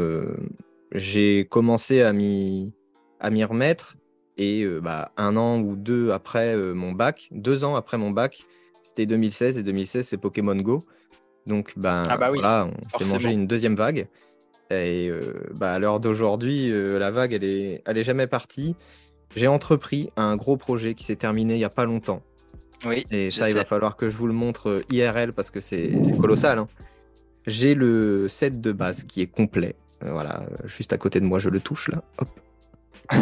[0.91, 2.74] j'ai commencé à m'y
[3.21, 3.95] remettre.
[4.38, 8.12] Et euh, bah, un an ou deux après euh, mon bac, deux ans après mon
[8.12, 8.39] bac,
[8.82, 10.80] c'était 2016 et 2016 c'est Pokémon Go.
[11.45, 14.08] Donc ben, ah bah voilà, on s'est mangé une deuxième vague.
[14.69, 18.76] Et euh, bah, à l'heure d'aujourd'hui, la vague, elle est, elle est jamais partie.
[19.36, 22.22] J'ai entrepris un gros projet qui s'est terminé il n'y a pas longtemps.
[22.86, 26.02] Oui, et ça, il va falloir que je vous le montre IRL parce que c'est
[26.20, 26.58] colossal.
[26.60, 26.67] Hein.
[27.46, 29.76] J'ai le set de base qui est complet.
[30.02, 32.04] voilà, juste à côté de moi, je le touche là.
[32.17, 32.30] Hop.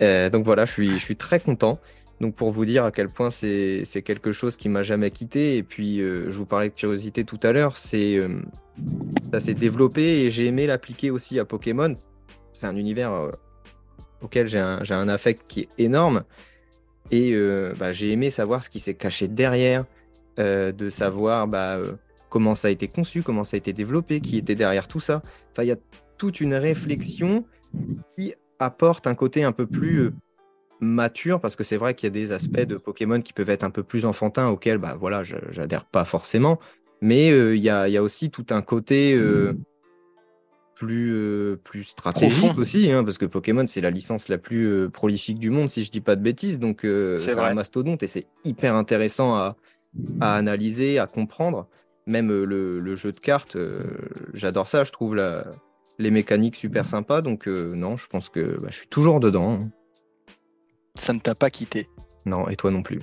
[0.00, 1.78] Euh, donc voilà, je suis, je suis très content.
[2.20, 5.56] Donc pour vous dire à quel point c'est quelque chose qui m'a jamais quitté.
[5.56, 8.18] Et puis je vous parlais de curiosité tout à l'heure, c'est
[9.32, 11.96] ça s'est développé et j'ai aimé l'appliquer aussi à Pokémon.
[12.52, 13.30] C'est un univers
[14.22, 16.24] auquel j'ai un, un, affect qui est énorme.
[17.10, 17.36] Et
[17.78, 19.84] bah, j'ai aimé savoir ce qui s'est caché derrière,
[20.38, 21.78] de savoir bah,
[22.32, 25.20] comment ça a été conçu, comment ça a été développé, qui était derrière tout ça.
[25.50, 25.76] Enfin, il y a
[26.16, 27.44] toute une réflexion
[28.16, 30.14] qui apporte un côté un peu plus euh,
[30.80, 33.64] mature, parce que c'est vrai qu'il y a des aspects de Pokémon qui peuvent être
[33.64, 36.58] un peu plus enfantins, auxquels bah, voilà, j'adhère pas forcément.
[37.02, 39.54] Mais euh, il y, a, y, a, aussi tout un côté euh,
[40.74, 45.50] plus, plus stratégique aussi, hein, parce que Pokémon, c'est la licence la plus prolifique du
[45.50, 46.58] monde, si je dis pas de bêtises.
[46.58, 49.56] Donc, c'est un mastodonte et c'est hyper intéressant à,
[50.20, 51.68] à, analyser, à comprendre.
[52.06, 53.56] Même le, le, jeu de cartes,
[54.34, 55.44] j'adore ça, je trouve la,
[55.98, 57.22] les mécaniques super sympas.
[57.22, 59.58] Donc, euh, non, je pense que bah, je suis toujours dedans.
[59.60, 59.70] Hein.
[60.94, 61.88] Ça ne t'a pas quitté.
[62.26, 63.00] Non, et toi non plus.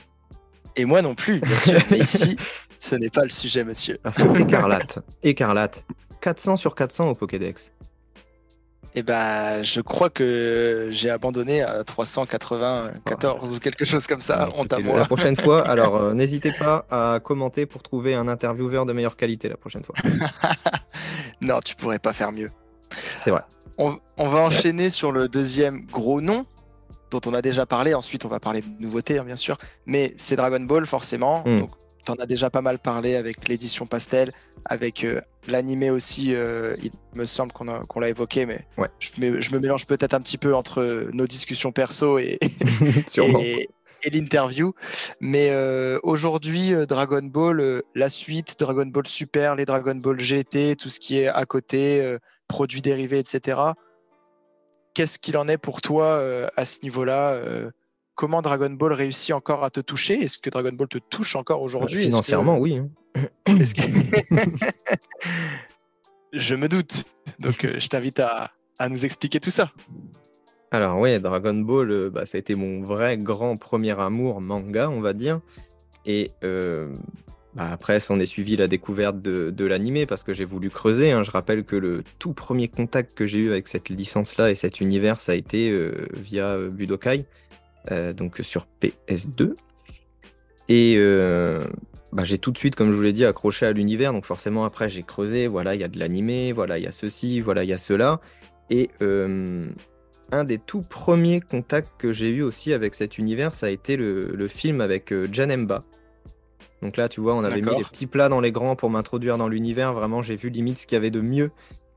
[0.76, 1.80] Et moi non plus, bien sûr.
[1.92, 2.38] Mais ici,
[2.80, 3.98] ce n'est pas le sujet, monsieur.
[4.04, 5.86] Parce que Écarlate, Écarlate,
[6.22, 7.72] 400 sur 400 au Pokédex.
[8.96, 14.50] Eh ben, je crois que j'ai abandonné à 394 ou quelque chose comme ça.
[14.96, 19.16] La prochaine fois, alors euh, n'hésitez pas à commenter pour trouver un intervieweur de meilleure
[19.16, 19.96] qualité la prochaine fois.
[21.42, 22.50] non, tu pourrais pas faire mieux.
[23.22, 23.44] C'est vrai.
[23.78, 26.46] On, va enchaîner sur le deuxième gros nom
[27.12, 27.94] dont on a déjà parlé.
[27.94, 29.56] Ensuite, on va parler de nouveautés, hein, bien sûr.
[29.86, 31.44] Mais c'est Dragon Ball, forcément.
[31.46, 31.60] Hmm.
[31.62, 31.70] Donc,
[32.10, 34.34] tu en as déjà pas mal parlé avec l'édition Pastel,
[34.66, 36.34] avec euh, l'animé aussi.
[36.34, 38.66] Euh, il me semble qu'on l'a évoqué, mais
[39.00, 42.40] je, me, mélange peut-être un petit peu entre nos discussions perso et,
[43.18, 43.70] et,
[44.04, 44.74] et l'interview.
[45.20, 50.90] Mais euh, aujourd'hui, Dragon Ball, la suite, Dragon Ball Super, les Dragon Ball GT, tout
[50.90, 52.18] ce qui est à côté,
[52.48, 53.74] produits dérivés, etc.
[54.94, 57.72] Qu'est-ce qu'il en est pour toi euh, à ce niveau-là euh,
[58.20, 61.62] Comment Dragon Ball réussit encore à te toucher Est-ce que Dragon Ball te touche encore
[61.62, 62.76] aujourd'hui Financièrement, oui.
[62.76, 62.90] Hein.
[66.34, 67.06] je me doute.
[67.40, 68.52] Donc, euh, je t'invite à,
[68.90, 69.72] nous expliquer tout ça.
[70.72, 75.00] Alors oui, Dragon Ball, bah, ça a été mon vrai grand premier amour manga, on
[75.00, 75.40] va dire.
[76.06, 76.32] Et
[77.56, 81.12] bah, après, on est suivi la découverte de, de l'animé parce que j'ai voulu creuser.
[81.12, 81.24] Hein.
[81.24, 84.82] Je rappelle que le tout premier contact que j'ai eu avec cette licence-là et cet
[84.82, 87.24] univers, ça a été euh, via euh, Budokai, euh,
[87.90, 89.56] donc sur PS2.
[90.68, 90.98] Et
[92.12, 94.14] bah, j'ai tout de suite, comme je vous l'ai dit, accroché à l'univers.
[94.14, 95.48] Donc forcément, après, j'ai creusé.
[95.48, 97.78] Voilà, il y a de l'animé, voilà, il y a ceci, voilà, il y a
[97.78, 98.20] cela.
[98.70, 98.90] Et
[100.32, 103.98] un des tout premiers contacts que j'ai eu aussi avec cet univers, ça a été
[103.98, 105.82] le, le film avec Janemba.
[106.82, 109.38] Donc là, tu vois, on avait mis les petits plats dans les grands pour m'introduire
[109.38, 109.94] dans l'univers.
[109.94, 111.52] Vraiment, j'ai vu limite ce qu'il y avait de mieux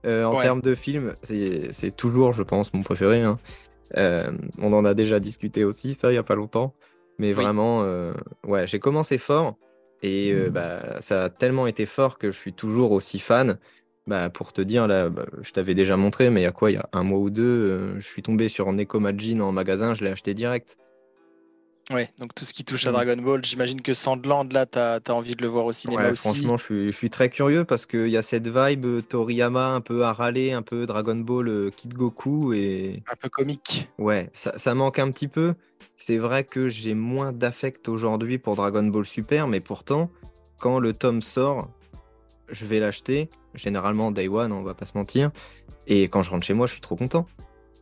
[0.06, 1.14] euh, en termes de film.
[1.22, 3.20] C'est toujours, je pense, mon préféré.
[3.20, 3.38] Hein.
[3.96, 6.74] Euh, on en a déjà discuté aussi, ça, il n'y a pas longtemps.
[7.18, 8.12] Mais vraiment, euh,
[8.46, 9.56] ouais, j'ai commencé fort.
[10.02, 13.58] Et bah, ça a tellement été fort que je suis toujours aussi fan.
[14.08, 16.72] Bah, pour te dire, là, bah, je t'avais déjà montré, mais il y a quoi?
[16.72, 19.94] Il y a un mois ou deux, je suis tombé sur Neko Majin en magasin,
[19.94, 20.76] je l'ai acheté direct.
[21.90, 22.92] Ouais, donc tout ce qui touche à mm.
[22.92, 26.14] Dragon Ball, j'imagine que Sandland, là, tu as, envie de le voir au cinéma ouais,
[26.14, 29.68] Franchement, je suis, je suis, très curieux parce qu'il y a cette vibe euh, Toriyama
[29.74, 33.02] un peu à râler, un peu Dragon Ball euh, Kid Goku et.
[33.10, 33.88] Un peu comique.
[33.98, 35.54] Ouais, ça, ça manque un petit peu.
[35.96, 40.10] C'est vrai que j'ai moins d'affect aujourd'hui pour Dragon Ball Super, mais pourtant,
[40.60, 41.68] quand le tome sort,
[42.48, 43.28] je vais l'acheter.
[43.54, 45.30] Généralement, Day One, on va pas se mentir.
[45.86, 47.26] Et quand je rentre chez moi, je suis trop content.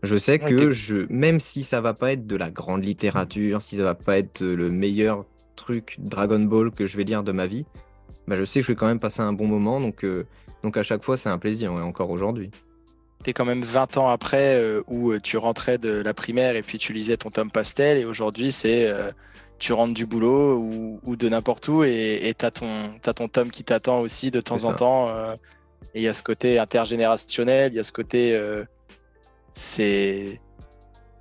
[0.02, 3.76] Je sais que je, même si ça va pas être de la grande littérature, si
[3.76, 7.46] ça va pas être le meilleur truc Dragon Ball que je vais lire de ma
[7.46, 7.66] vie,
[8.26, 9.80] bah je sais que je vais quand même passer un bon moment.
[9.80, 10.26] Donc, euh,
[10.62, 12.50] donc à chaque fois, c'est un plaisir, et encore aujourd'hui.
[13.24, 16.56] Tu es quand même 20 ans après euh, où euh, tu rentrais de la primaire
[16.56, 18.90] et puis tu lisais ton tome pastel, et aujourd'hui, c'est
[19.58, 20.56] tu rentres du boulot
[21.04, 22.48] ou, de n'importe où et tu as,
[23.04, 25.10] as, ton tome qui t'attend aussi de temps en temps.
[25.94, 28.40] et il y a ce côté intergénérationnel, il y a ce côté
[29.52, 30.40] c'est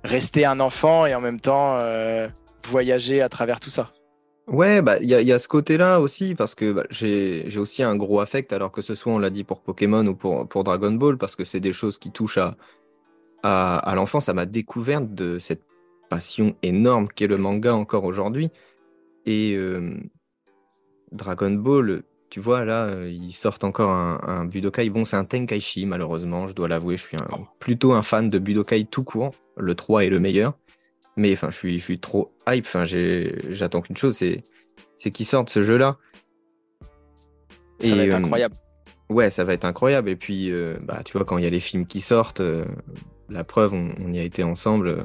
[0.04, 2.28] rester un enfant et en même temps euh,
[2.68, 3.92] voyager à travers tout ça.
[4.48, 8.18] Ouais, bah il y, a ce côté-là aussi parce que bah, j'ai aussi un gros
[8.18, 11.18] affect, alors que ce soit on l'a dit pour Pokémon ou pour, pour Dragon Ball,
[11.18, 12.56] parce que c'est des choses qui touchent à,
[13.42, 15.62] à, l'enfance, à ma découverte de cette
[16.08, 18.50] passion énorme qu'est le manga encore aujourd'hui.
[19.24, 19.96] Et euh,
[21.12, 24.88] Dragon Ball, tu vois, là, euh, ils sortent encore un, Budokai.
[24.88, 26.96] Bon, c'est un Tenkaichi, malheureusement, je dois l'avouer.
[26.96, 27.16] Je suis
[27.58, 29.32] plutôt un fan de Budokai tout court.
[29.56, 30.56] Le 3 est le meilleur.
[31.16, 32.64] Mais enfin, je suis, je suis trop hype.
[32.64, 34.44] Enfin, j'attends qu'une chose, c'est,
[34.96, 35.98] c'est qu'ils sortent ce jeu-là.
[37.80, 38.54] Ça va être euh, incroyable.
[39.08, 40.08] Ouais, ça va être incroyable.
[40.08, 42.42] Et puis, euh, bah, tu vois, quand il y a les films qui sortent,
[43.28, 45.04] la preuve, on, y a été ensemble,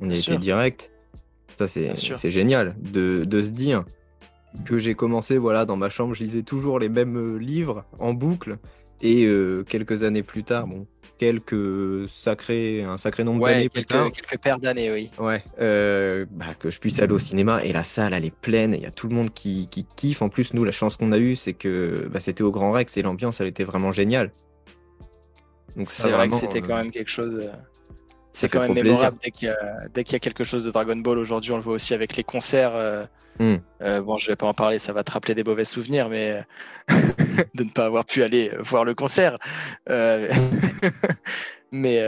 [0.00, 0.90] on y a été direct.
[1.52, 3.84] Ça, c'est génial de, de, se dire
[4.64, 8.12] que j'ai commencé voilà, dans ma chambre, je lisais toujours les mêmes euh, livres en
[8.14, 8.58] boucle.
[9.02, 10.86] Et euh, quelques années plus tard, bon,
[11.18, 14.10] quelques sacrés, un sacré nombre d'années plus tard.
[14.12, 15.10] Quelques paires d'années, oui.
[15.18, 18.72] Ouais, euh, bah, que je puisse aller au cinéma et la salle, elle est pleine,
[18.72, 20.22] il y a tout le monde qui, qui kiffe.
[20.22, 22.96] En plus, nous, la chance qu'on a eue, c'est que bah, c'était au Grand Rex
[22.96, 24.32] et l'ambiance, elle était vraiment géniale.
[25.76, 27.48] Donc c'est vrai que c'était quand même quelque chose.
[28.34, 31.52] C'est quand même mémorable dès qu'il y, y, a quelque chose de Dragon Ball aujourd'hui.
[31.52, 32.74] On le voit aussi avec les concerts.
[32.74, 33.06] Euh,
[33.38, 33.56] hmm.
[33.80, 36.42] euh, bon, je vais pas en parler, ça va te rappeler des mauvais souvenirs, mais
[37.54, 39.38] de ne pas avoir pu aller voir le concert.
[39.88, 40.28] Euh,
[41.70, 42.02] mais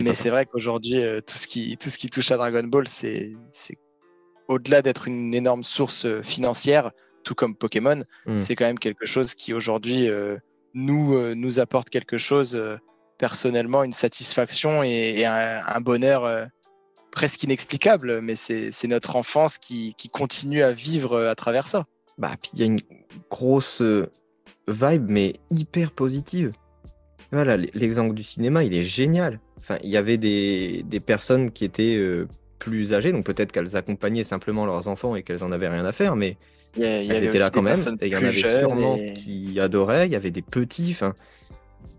[0.00, 3.34] mais c'est vrai qu'aujourd'hui, tout, ce qui, tout ce qui touche à Dragon Ball, c'est
[4.48, 6.90] au-delà d'être une énorme source financière,
[7.22, 8.38] tout comme Pokémon, hmm.
[8.38, 10.08] c'est quand même quelque chose qui aujourd'hui
[10.72, 12.58] nous, nous apporte quelque chose
[13.20, 16.46] personnellement une satisfaction et, un, bonheur euh,
[17.12, 21.84] presque inexplicable, mais c'est notre enfance qui, continue à vivre euh, à travers ça.
[22.16, 22.80] Bah, puis il y a une
[23.30, 24.10] grosse euh,
[24.68, 26.50] vibe, mais hyper positive.
[27.30, 29.38] Voilà, l'exemple du cinéma, il est génial.
[29.58, 32.02] Enfin, il y avait des, personnes qui étaient
[32.58, 35.92] plus âgées, donc peut-être qu'elles accompagnaient simplement leurs enfants et qu'elles en avaient rien à
[35.92, 36.38] faire, mais
[36.76, 37.78] elles étaient là quand même.
[38.00, 40.90] Et il y en avait sûrement qui adoraient, il y avait des petits.
[40.90, 41.14] Enfin,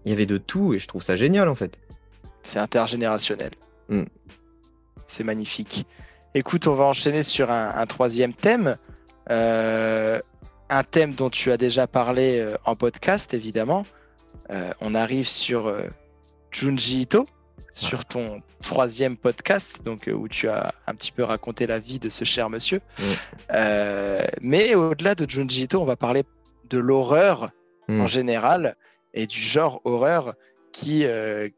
[0.05, 1.77] il y avait de tout et je trouve ça génial en fait.
[2.43, 3.51] C'est intergénérationnel.
[3.89, 4.05] Hmm.
[5.07, 5.85] C'est magnifique.
[6.33, 8.77] Écoute, on va enchaîner sur un, troisième thème.
[9.29, 10.19] Euh,
[10.69, 13.85] un thème dont tu as déjà parlé euh, en podcast, évidemment.
[14.49, 15.73] Euh, on arrive sur
[16.51, 17.25] Junji Ito,
[17.73, 22.09] sur ton troisième podcast, donc où tu as un petit peu raconté la vie de
[22.09, 22.81] ce cher monsieur.
[24.41, 26.23] Mais au-delà de Junji Ito, on va parler
[26.69, 27.49] de l'horreur
[27.89, 28.07] en hmm.
[28.07, 28.77] général
[29.13, 30.35] et du genre horreur
[30.71, 31.49] qui, euh,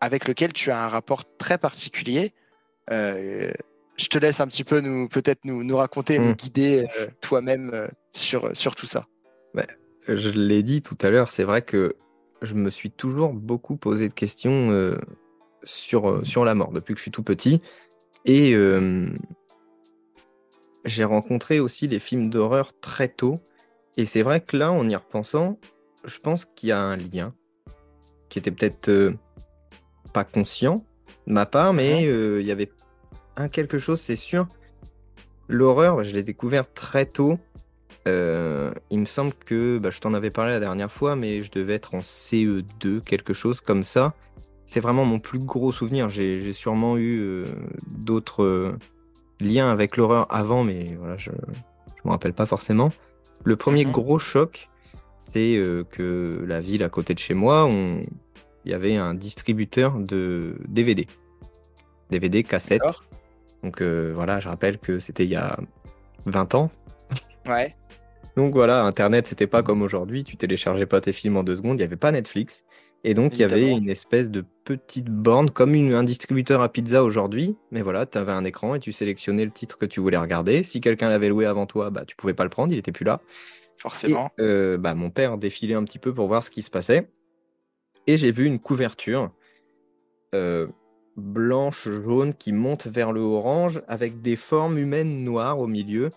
[0.00, 2.32] avec lequel tu as un rapport très particulier.
[2.90, 3.50] Euh,
[3.96, 6.34] je te laisse un petit peu nous peut-être nous, nous, raconter, nous hmm.
[6.34, 9.04] guider euh, toi-même sur, sur tout ça.
[10.08, 11.96] je l'ai dit tout à l'heure, c'est vrai que
[12.42, 14.96] je me suis toujours beaucoup posé de questions
[15.62, 17.60] sur, sur la mort depuis que je suis tout petit.
[18.24, 18.54] Et
[20.84, 23.36] j'ai rencontré aussi les films d'horreur très tôt.
[23.96, 25.58] Et c'est vrai que là, en y repensant,
[26.04, 27.34] je pense qu'il y a un lien
[28.28, 29.14] qui était peut-être euh,
[30.12, 30.76] pas conscient
[31.26, 32.70] de ma part, mais euh, il y avait
[33.36, 34.46] un quelque chose, c'est sûr.
[35.48, 37.38] L'horreur, je l'ai découvert très tôt.
[38.08, 41.50] Euh, il me semble que bah, je t'en avais parlé la dernière fois, mais je
[41.50, 44.14] devais être en CE2, quelque chose comme ça.
[44.64, 46.08] C'est vraiment mon plus gros souvenir.
[46.08, 47.44] J'ai sûrement eu
[47.88, 48.76] d'autres
[49.40, 51.36] liens avec l'horreur avant, mais voilà, je ne
[52.04, 52.90] me rappelle pas forcément.
[53.42, 54.69] Le premier gros choc,
[55.30, 57.68] c'est euh, que la ville à côté de chez moi,
[58.64, 61.06] il y avait un distributeur de DVD.
[62.10, 62.82] DVD, cassettes.
[63.62, 65.56] Donc euh, voilà, je rappelle que c'était il y a
[66.26, 66.70] 20 ans.
[67.46, 67.76] Ouais.
[68.36, 70.24] Donc voilà, Internet, c'était pas comme aujourd'hui.
[70.24, 71.76] Tu téléchargeais pas tes films en deux secondes.
[71.76, 72.64] Il n'y avait pas Netflix.
[73.02, 77.02] Et donc, il y avait une espèce de petite borne, comme un distributeur à pizza
[77.02, 77.56] aujourd'hui.
[77.70, 80.62] Mais voilà, tu avais un écran et tu sélectionnais le titre que tu voulais regarder.
[80.62, 83.06] Si quelqu'un l'avait loué avant toi, bah, tu pouvais pas le prendre, il était plus
[83.06, 83.22] là
[83.80, 84.30] forcément.
[84.38, 87.10] Euh, bah, mon père défilait un petit peu pour voir ce qui se passait.
[88.06, 89.32] Et j'ai vu une couverture
[90.34, 90.66] euh,
[91.16, 96.10] blanche, jaune, qui monte vers le orange, avec des formes humaines noires au milieu.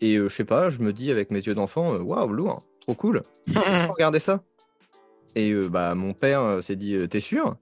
[0.00, 2.94] Et euh, je sais pas, je me dis avec mes yeux d'enfant, waouh, lourd, trop
[2.94, 3.22] cool.
[3.46, 4.42] Regardez ça.
[5.34, 7.56] Et bah, mon père s'est dit, t'es sûr?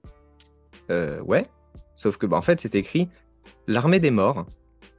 [0.89, 1.45] Ouais.
[1.95, 3.09] Sauf que bah, en fait, c'est écrit
[3.67, 4.45] L'armée des morts.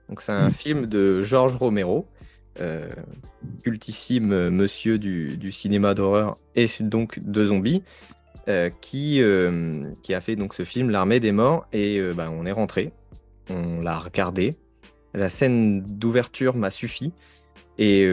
[0.09, 2.07] Donc c'est un film de Georges Romero.
[2.61, 2.89] Euh,
[3.63, 7.83] cultissime monsieur du, cinéma d'horreur et donc de zombies,
[8.49, 12.47] euh, qui, euh, qui a fait donc ce film L'armée des morts et bah, on
[12.47, 12.93] est rentré,
[13.51, 14.55] on l'a regardé.
[15.15, 17.13] La scène d'ouverture m'a suffi
[17.79, 18.09] et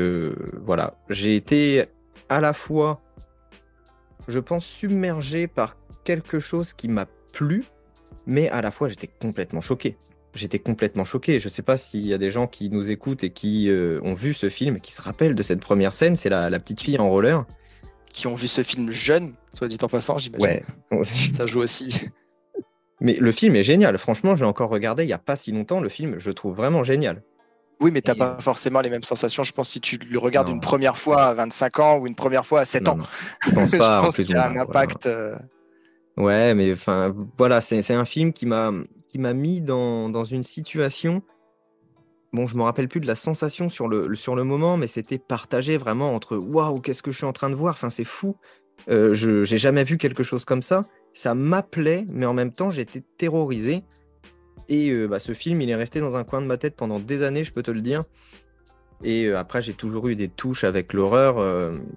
[0.62, 1.86] voilà, j'ai été
[2.30, 3.02] à la fois,
[4.28, 7.64] je pense, submergé par quelque chose qui m'a plu,
[8.26, 9.98] mais à la fois j'étais complètement choqué
[10.34, 11.40] j'étais complètement choqué.
[11.40, 14.00] Je ne sais pas s'il y a des gens qui nous écoutent et qui euh,
[14.04, 16.16] ont vu ce film, qui se rappellent de cette première scène.
[16.16, 17.46] C'est la, petite fille en roller.
[18.14, 20.62] Qui ont vu ce film jeune, soit dit en passant, j'imagine.
[20.92, 21.04] Ouais.
[21.04, 22.10] Ça joue aussi.
[23.00, 23.98] Mais le film est génial.
[23.98, 25.82] Franchement, je l'ai encore regardé il n'y a pas si longtemps.
[25.82, 27.22] Le film, je trouve vraiment génial.
[27.80, 30.48] Oui, mais tu n'as pas forcément les mêmes sensations, je pense, si tu le regardes
[30.48, 32.98] une première fois à 25 ans ou une première fois à 7 ans.
[33.46, 34.00] Je pense pas.
[34.00, 35.06] je pense qu'il y a un impact.
[35.06, 35.36] Euh,
[36.16, 38.72] ouais, mais enfin, voilà, c'est un film qui m'a
[39.20, 41.22] m'a mis dans, une situation.
[42.32, 45.20] Bon, je me rappelle plus de la sensation sur le, sur le moment, mais c'était
[45.20, 47.74] partagé vraiment entre waouh, qu'est-ce que je suis en train de voir?
[47.76, 48.36] Enfin, c'est fou.
[48.90, 50.82] Euh, je j'ai jamais vu quelque chose comme ça.
[51.14, 53.84] Ça m'appelait, mais en même temps, j'étais terrorisé.
[54.70, 57.00] Et euh, bah, ce film, il est resté dans un coin de ma tête pendant
[57.00, 58.02] des années, je peux te le dire.
[59.04, 61.40] Et euh, après, j'ai toujours eu des touches avec l'horreur.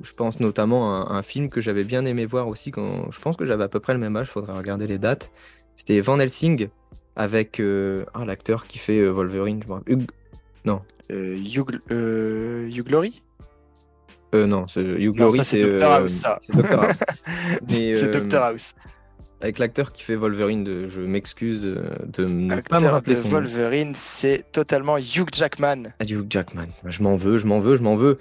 [0.03, 3.37] Je pense notamment à un, film que j'avais bien aimé voir aussi quand je pense
[3.37, 5.31] que j'avais à peu près le même âge, faudrait regarder les dates.
[5.77, 6.69] C'était Van Helsing
[7.17, 10.07] avec ah, l'acteur qui fait Wolverine, je me rappelle.
[10.65, 10.83] Non.
[11.09, 13.23] Hugh, Hugh Glory
[14.33, 16.25] Non, Hugh Glory, c'est Doctor House.
[16.41, 17.05] C'est Doctor House.
[17.69, 18.75] c'est Doctor House
[19.41, 23.29] avec l'acteur qui fait Wolverine, de, je m'excuse euh, de ne pas me rappeler son
[23.29, 25.93] Wolverine, c'est totalement Hugh Jackman.
[26.01, 28.19] Ah, Hugh Jackman, je m'en veux, je m'en veux, je m'en veux.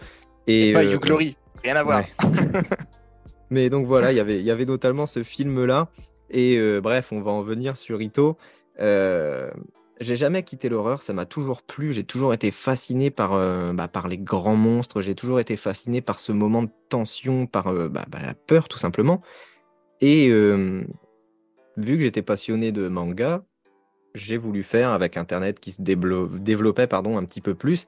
[0.48, 2.04] Et, pas euh, Hugh Glory, rien à voir.
[3.50, 5.88] Mais donc voilà, y il y avait notamment ce film-là.
[6.32, 8.38] Et euh, bref, on va en venir sur Ito.
[8.78, 11.94] J'ai jamais quitté l'horreur, ça m'a toujours plu.
[11.94, 13.32] J'ai toujours été fasciné par,
[13.74, 15.02] bah, par les grands monstres.
[15.02, 18.78] J'ai toujours été fasciné par ce moment de tension, par bah, bah, la peur tout
[18.78, 19.22] simplement.
[20.02, 23.44] Et vu que j'étais passionné de manga,
[24.14, 27.88] j'ai voulu faire avec Internet qui se développait pardon, un petit peu plus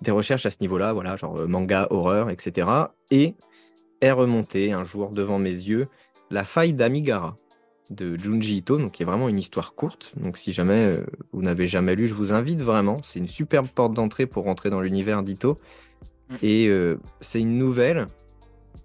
[0.00, 2.68] des recherches à ce niveau-là, voilà, genre euh, manga, horreur, etc.
[3.10, 3.34] Et
[4.00, 5.88] est remonté un jour devant mes yeux
[6.30, 7.36] La faille d'Amigara
[7.94, 10.12] de Junji Ito, donc qui est vraiment une histoire courte.
[10.16, 12.96] Donc si jamais euh, vous n'avez jamais lu, je vous invite vraiment.
[13.02, 15.56] C'est une superbe porte d'entrée pour rentrer dans l'univers d'Ito.
[16.30, 16.34] Mm.
[16.42, 18.06] Et euh, c'est une nouvelle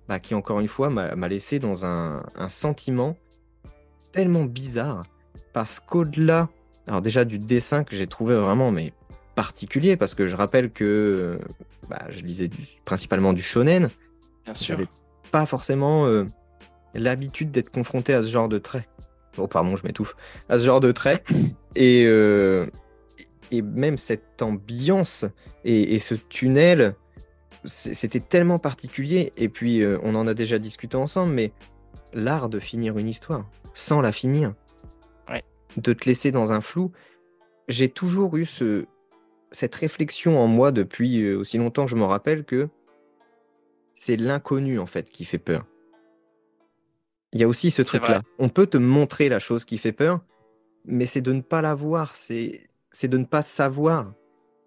[0.08, 3.15] bah, qui, encore une fois, m'a laissé dans un sentiment
[4.12, 5.04] tellement bizarre
[5.54, 6.50] parce qu'au-delà,
[6.88, 8.93] alors déjà du dessin que j'ai trouvé vraiment mais
[9.36, 11.39] particulier parce que je rappelle que
[11.89, 12.50] bah, je lisais
[12.86, 13.89] principalement du shonen.
[14.45, 14.78] Bien sûr.
[15.32, 16.26] Pas forcément euh,
[16.93, 18.88] l'habitude d'être confronté à ce genre de traits.
[19.39, 20.15] Oh pardon, je m'étouffe.
[20.49, 21.25] À ce genre de traits
[21.75, 22.67] et euh,
[23.52, 25.25] et même cette ambiance
[25.65, 26.95] et, ce tunnel,
[27.65, 29.34] c'était tellement particulier.
[29.38, 31.52] Et puis euh, on en a déjà discuté ensemble, mais
[32.13, 34.54] l'art de finir une histoire sans la finir.
[35.78, 36.91] De te laisser dans un flou.
[37.67, 38.88] J'ai toujours eu ce,
[39.52, 42.69] cette réflexion en moi depuis euh, aussi longtemps que je me rappelle que
[43.93, 45.65] c'est l'inconnu en fait qui fait peur.
[47.34, 48.22] Il y a aussi ce truc-là.
[48.39, 50.22] On peut te montrer la chose qui fait peur,
[50.86, 52.70] mais c'est de ne pas la voir, c'est
[53.04, 54.13] de ne pas savoir.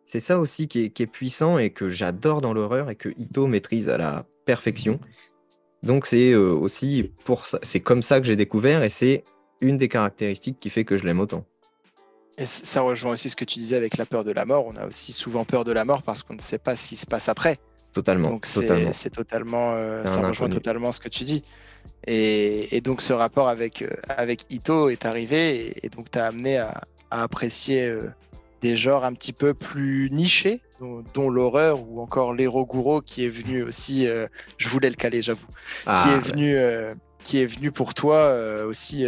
[0.05, 3.09] C'est ça aussi qui est, qui est, puissant et que j'adore dans l'horreur et que
[3.19, 5.01] Ito maîtrise à la perfection.
[5.83, 9.25] Donc c'est euh, aussi pour ça, c'est comme ça que j'ai découvert et c'est
[9.61, 11.45] une des caractéristiques qui fait que je l'aime autant.
[12.39, 14.67] Et ça rejoint aussi ce que tu disais avec la peur de la mort.
[14.67, 16.97] On a aussi souvent peur de la mort parce qu'on ne sait pas ce qui
[16.97, 17.59] se passe après.
[17.93, 18.31] Totalement.
[18.31, 21.43] Donc c'est totalement, euh, ça rejoint totalement ce que tu dis.
[22.07, 26.59] Et, donc ce rapport avec, euh, avec Ito est arrivé et, donc tu as amené
[26.59, 27.95] à, apprécier
[28.63, 30.61] des genres un petit peu plus nichés,
[31.15, 34.07] dont, l'horreur ou encore l'héros qui est venu aussi.
[34.07, 35.47] Euh, je voulais le caler, j'avoue.
[35.47, 36.93] qui ah, est venu, euh,
[37.23, 39.05] qui est venu pour toi euh, aussi.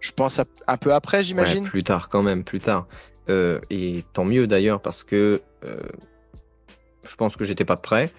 [0.00, 1.64] je pense un peu après, j'imagine.
[1.64, 2.88] plus tard, quand même, plus tard.
[3.28, 8.10] et tant mieux d'ailleurs parce que je pense que j'étais pas prêt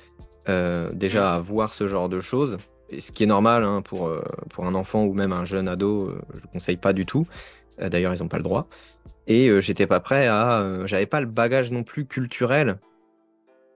[0.48, 1.36] déjà mm.
[1.36, 2.58] à voir ce genre de choses.
[2.98, 4.12] Ce qui est normal hein, pour,
[4.50, 7.28] pour un enfant ou même un jeune ado, je ne conseille pas du tout.
[7.80, 8.68] D'ailleurs, ils n'ont pas le droit.
[9.28, 10.62] Et euh, j'étais pas prêt à.
[10.62, 12.80] Euh, j'avais pas le bagage non plus culturel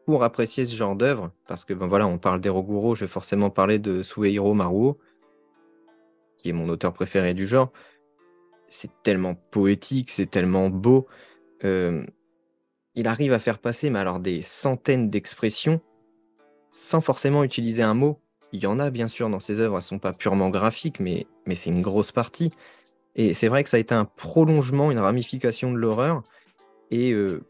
[0.06, 1.32] pour apprécier ce genre d'œuvre.
[1.48, 4.98] Parce que, ben voilà, on parle d'Eroguro, je vais forcément parler de Suehiro Maruo,
[6.38, 7.72] qui est mon auteur préféré du genre.
[8.68, 11.06] C'est tellement poétique, c'est tellement beau.
[11.66, 12.06] Euh,
[12.96, 15.82] il arrive à faire passer, mais alors des centaines d'expressions
[16.72, 18.22] sans forcément utiliser un mot.
[18.54, 21.26] Il y en a bien sûr dans ses œuvres, elles sont pas purement graphiques, mais,
[21.46, 22.52] mais c'est une grosse partie.
[23.16, 26.24] Et c'est vrai que ça a été un prolongement, une ramification de l'horreur.
[26.92, 27.44] Et euh,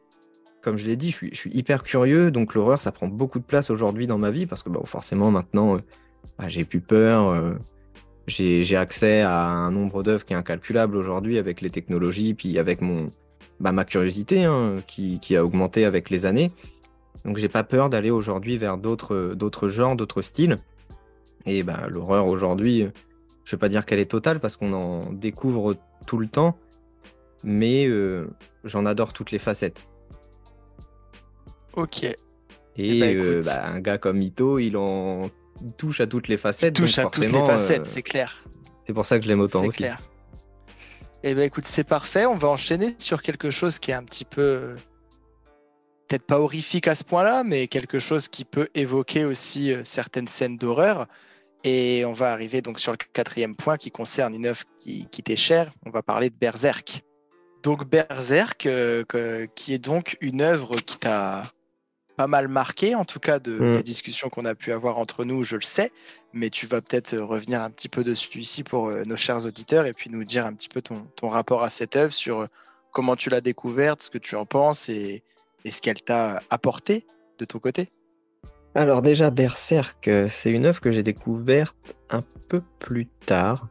[0.61, 3.69] comme je l'ai dit, je suis, hyper curieux, donc l'horreur, ça prend beaucoup de place
[3.69, 5.79] aujourd'hui dans ma vie, parce que bah, forcément, maintenant, euh,
[6.37, 7.53] bah, j'ai plus peur, euh,
[8.27, 12.81] j'ai accès à un nombre d'œuvres qui est incalculable aujourd'hui avec les technologies, puis avec
[12.81, 13.09] mon,
[13.59, 16.51] bah, ma curiosité hein, qui, qui, a augmenté avec les années.
[17.25, 20.55] Donc j'ai pas peur d'aller aujourd'hui vers d'autres genres, d'autres styles.
[21.45, 22.87] Et bah, l'horreur aujourd'hui,
[23.43, 25.75] je ne vais pas dire qu'elle est totale parce qu'on en découvre
[26.05, 26.57] tout le temps,
[27.43, 28.27] mais euh,
[28.63, 29.87] j'en adore toutes les facettes.
[31.73, 32.03] Ok.
[32.03, 32.17] Et,
[32.77, 35.29] eh ben, euh, bah, un gars comme Ito, il en
[35.77, 36.75] touche à toutes les facettes.
[36.75, 38.45] touche à toutes les facettes, euh, c'est clair.
[38.85, 39.77] C'est pour ça que je l'aime autant aussi.
[39.77, 39.99] Clair.
[41.23, 42.25] Eh ben écoute, c'est parfait.
[42.25, 44.75] On va enchaîner sur quelque chose qui est un petit peu,
[46.07, 50.57] peut-être pas horrifique à ce point-là, mais quelque chose qui peut évoquer aussi certaines scènes
[50.57, 51.07] d'horreur.
[51.63, 55.21] Et on va arriver donc sur le quatrième point qui concerne une œuvre qui, qui
[55.21, 55.71] t'est chère.
[55.85, 57.03] On va parler de Berserk.
[57.63, 59.03] Donc Berserk, euh,
[59.55, 61.51] qui est donc une œuvre qui t'a
[62.17, 63.73] pas mal marqué, en tout cas de mm.
[63.77, 65.91] des discussions qu'on a pu avoir entre nous, je le sais,
[66.33, 69.85] mais tu vas peut-être revenir un petit peu dessus ici pour euh, nos chers auditeurs
[69.85, 72.47] et puis nous dire un petit peu ton, ton rapport à cette œuvre sur
[72.91, 75.23] comment tu l'as découverte, ce que tu en penses et,
[75.63, 77.05] et ce qu'elle t'a apporté
[77.37, 77.89] de ton côté.
[78.73, 83.67] Alors déjà, Berserk, euh, c'est une œuvre que j'ai découverte un peu plus tard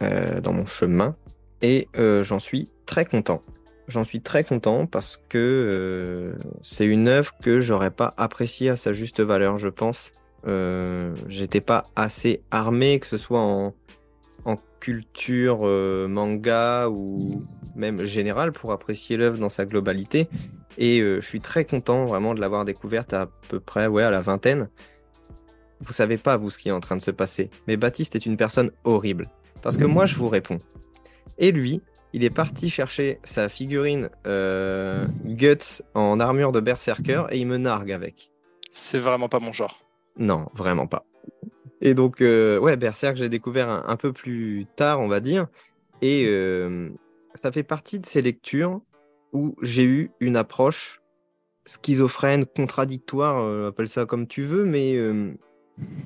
[0.00, 1.16] euh, dans mon chemin
[1.60, 3.40] et euh, j'en suis très content.
[3.88, 8.92] J'en suis très content parce que c'est une œuvre que j'aurais pas appréciée à sa
[8.92, 10.12] juste valeur, je pense.
[11.26, 13.72] J'étais pas assez armé, que ce soit en,
[14.48, 15.64] en culture
[16.08, 17.44] manga ou
[17.78, 20.28] même générale, pour apprécier l'œuvre dans sa globalité.
[20.76, 24.10] Et euh, je suis très content vraiment de l'avoir découverte à peu près ouais, à
[24.10, 24.68] la vingtaine.
[25.80, 27.50] Vous savez pas, vous, ce qui est en train de se passer.
[27.66, 29.28] Mais Baptiste est une personne horrible.
[29.62, 30.58] Parce que moi, je vous réponds.
[31.38, 31.80] Et lui,
[32.12, 37.58] il est parti chercher sa figurine euh, Guts en armure de berserker et il me
[37.58, 38.32] nargue avec.
[38.72, 39.82] C'est vraiment pas mon genre.
[40.16, 41.04] Non, vraiment pas.
[41.80, 45.46] Et donc, euh, ouais, Berserk, j'ai découvert un, peu plus tard, on va dire.
[46.02, 46.26] Et
[47.34, 48.80] ça fait partie de ces lectures
[49.32, 51.00] où j'ai eu une approche
[51.68, 55.32] schizophrène, contradictoire, euh, appelle ça comme tu veux, mais euh,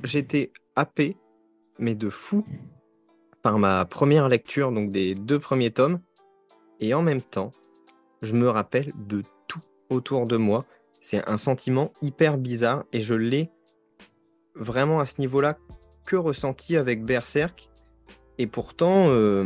[0.03, 1.16] j'étais happé,
[1.79, 2.45] mais de fou,
[3.43, 6.01] par ma première lecture, donc des deux premiers tomes,
[6.81, 7.53] et en même temps,
[8.23, 10.64] je me rappelle de tout autour de moi.
[11.01, 13.51] C'est un sentiment hyper bizarre, et je l'ai
[14.55, 15.57] vraiment à ce niveau-là
[16.07, 17.70] que ressenti avec Berserk.
[18.38, 19.44] Et pourtant, euh,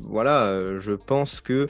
[0.00, 1.66] voilà, je pense que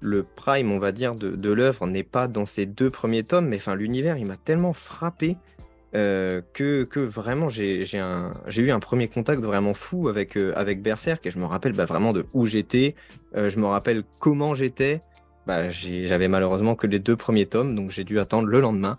[0.00, 3.56] le prime, on va dire, de, l'œuvre n'est pas dans ces deux premiers tomes, mais
[3.56, 5.36] enfin, l'univers, il m'a tellement frappé
[5.94, 11.26] euh, que, que, vraiment, j'ai eu un premier contact vraiment fou avec, euh, avec Berserk,
[11.26, 12.94] et je me rappelle bah, vraiment de où j'étais,
[13.36, 15.00] euh, je me rappelle comment j'étais.
[15.46, 18.98] Bah, J'avais malheureusement que les deux premiers tomes, donc j'ai dû attendre le lendemain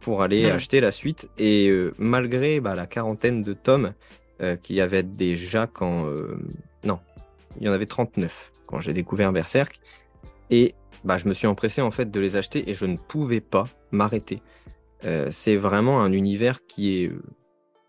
[0.00, 1.28] pour aller acheter la suite.
[1.38, 3.92] Et malgré bah, la quarantaine de tomes
[4.62, 6.06] qu'il y avait déjà quand...
[6.84, 6.98] non,
[7.58, 9.80] il y en avait 39 quand j'ai découvert Berserk.
[10.50, 13.40] Et bah, je me suis empressé en fait de les acheter et je ne pouvais
[13.40, 14.42] pas m'arrêter.
[15.04, 17.22] Euh, c'est vraiment un univers qui est euh,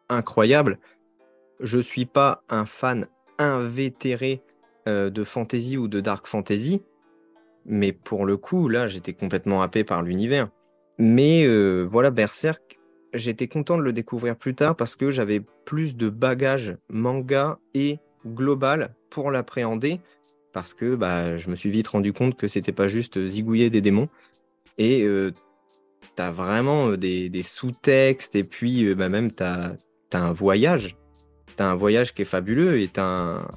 [0.09, 0.79] incroyable.
[1.59, 3.07] Je ne suis pas un fan
[3.37, 4.41] invétéré
[4.87, 6.81] euh, de fantasy ou de dark fantasy,
[7.65, 10.49] mais pour le coup, là, j'étais complètement happé par l'univers.
[11.01, 11.47] Mais
[11.83, 12.79] voilà, Berserk,
[13.13, 17.99] j'étais content de le découvrir plus tard parce que j'avais plus de bagages manga et
[18.25, 19.99] global pour l'appréhender
[20.53, 23.81] parce que bah, je me suis vite rendu compte que c'était pas juste zigouiller des
[23.81, 24.09] démons.
[24.77, 25.31] Et euh,
[26.15, 29.75] tu as vraiment euh, des, sous-textes, et puis euh, bah, même tu as,
[30.13, 30.95] un voyage.
[31.55, 33.47] Tu as un voyage qui est fabuleux, et tu as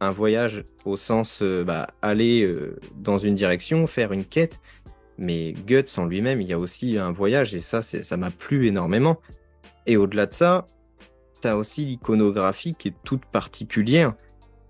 [0.00, 2.50] un, voyage au sens bah, aller
[2.96, 4.60] dans une direction, faire une quête.
[5.20, 8.66] Mais Guts en lui-même, il y a aussi un voyage, et ça, ça m'a plu
[8.66, 9.20] énormément.
[9.86, 10.66] Et au-delà de ça,
[11.40, 14.14] tu as aussi l'iconographie qui est toute particulière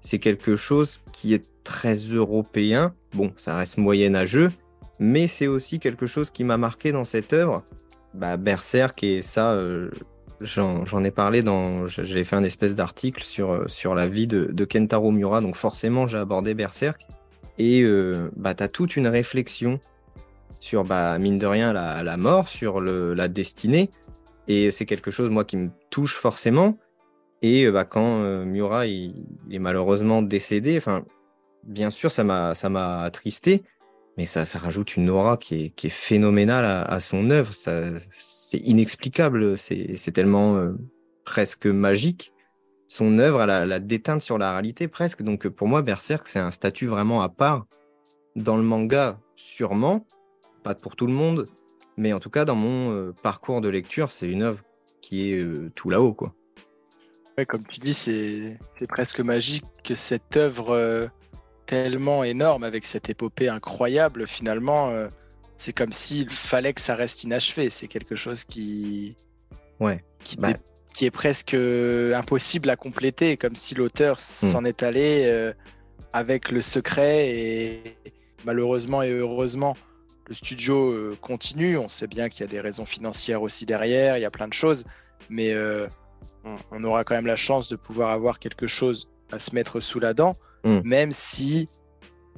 [0.01, 2.95] c'est quelque chose qui est très européen.
[3.15, 4.49] Bon, ça reste moyenâgeux,
[4.99, 7.65] mais c'est aussi quelque chose qui m'a marqué dans cette œuvre.
[8.15, 9.91] Bah, Berserk, et ça, euh,
[10.41, 11.87] j'en ai parlé dans.
[11.87, 16.07] J'ai fait un espèce d'article sur, euh, sur la vie de, Kentaro Miura, donc forcément,
[16.07, 17.07] j'ai abordé Berserk.
[17.59, 19.81] Et euh, bah, tu as toute une réflexion
[20.61, 23.91] sur, bah, mine de rien, la, la mort, sur le, la destinée.
[24.47, 26.79] Et c'est quelque chose, moi, qui me touche forcément.
[27.43, 29.13] Et euh, bah, quand euh, Miura est
[29.59, 31.05] malheureusement décédé, enfin,
[31.65, 33.63] bien sûr, ça m'a ça attristé,
[34.17, 37.53] mais ça, ça rajoute une aura qui est, qui est phénoménale à, son œuvre.
[37.55, 40.73] C'est inexplicable, c'est tellement euh,
[41.25, 42.33] presque magique.
[42.89, 45.23] Son œuvre, elle a la déteinte sur la réalité presque.
[45.23, 47.67] Donc pour moi, Berserk, c'est un statut vraiment à part.
[48.37, 50.07] Dans le manga, sûrement,
[50.63, 51.47] pas pour tout le monde,
[51.97, 54.61] mais en tout cas, dans mon parcours de lecture, c'est une œuvre
[55.01, 56.35] qui est tout là-haut, quoi
[57.47, 58.59] comme tu dis, c'est
[58.89, 61.07] presque magique que cette œuvre euh,
[61.67, 65.09] tellement énorme, avec cette épopée incroyable, finalement, euh,
[65.57, 67.71] c'est comme s'il fallait que ça reste inachevé.
[67.71, 69.17] C'est quelque chose qui,
[69.79, 70.03] ouais.
[70.39, 70.53] Bah
[70.93, 74.51] qui, est presque euh, impossible à compléter, comme si l'auteur hmm.
[74.51, 75.53] s'en est allé
[76.13, 77.97] avec le secret et
[78.45, 79.77] malheureusement et heureusement.
[80.31, 84.21] Le studio continue, on sait bien qu'il y a des raisons financières aussi derrière, il
[84.21, 84.85] y a plein de choses,
[85.29, 85.53] mais
[86.71, 89.99] on, aura quand même la chance de pouvoir avoir quelque chose à se mettre sous
[89.99, 90.81] la dent, hmm.
[90.85, 91.69] même si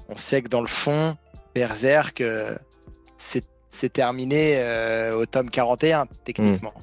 [0.08, 1.16] on sait que dans le fond,
[1.54, 2.56] Berserk, euh,
[3.70, 6.74] c'est terminé euh, au tome 41, techniquement.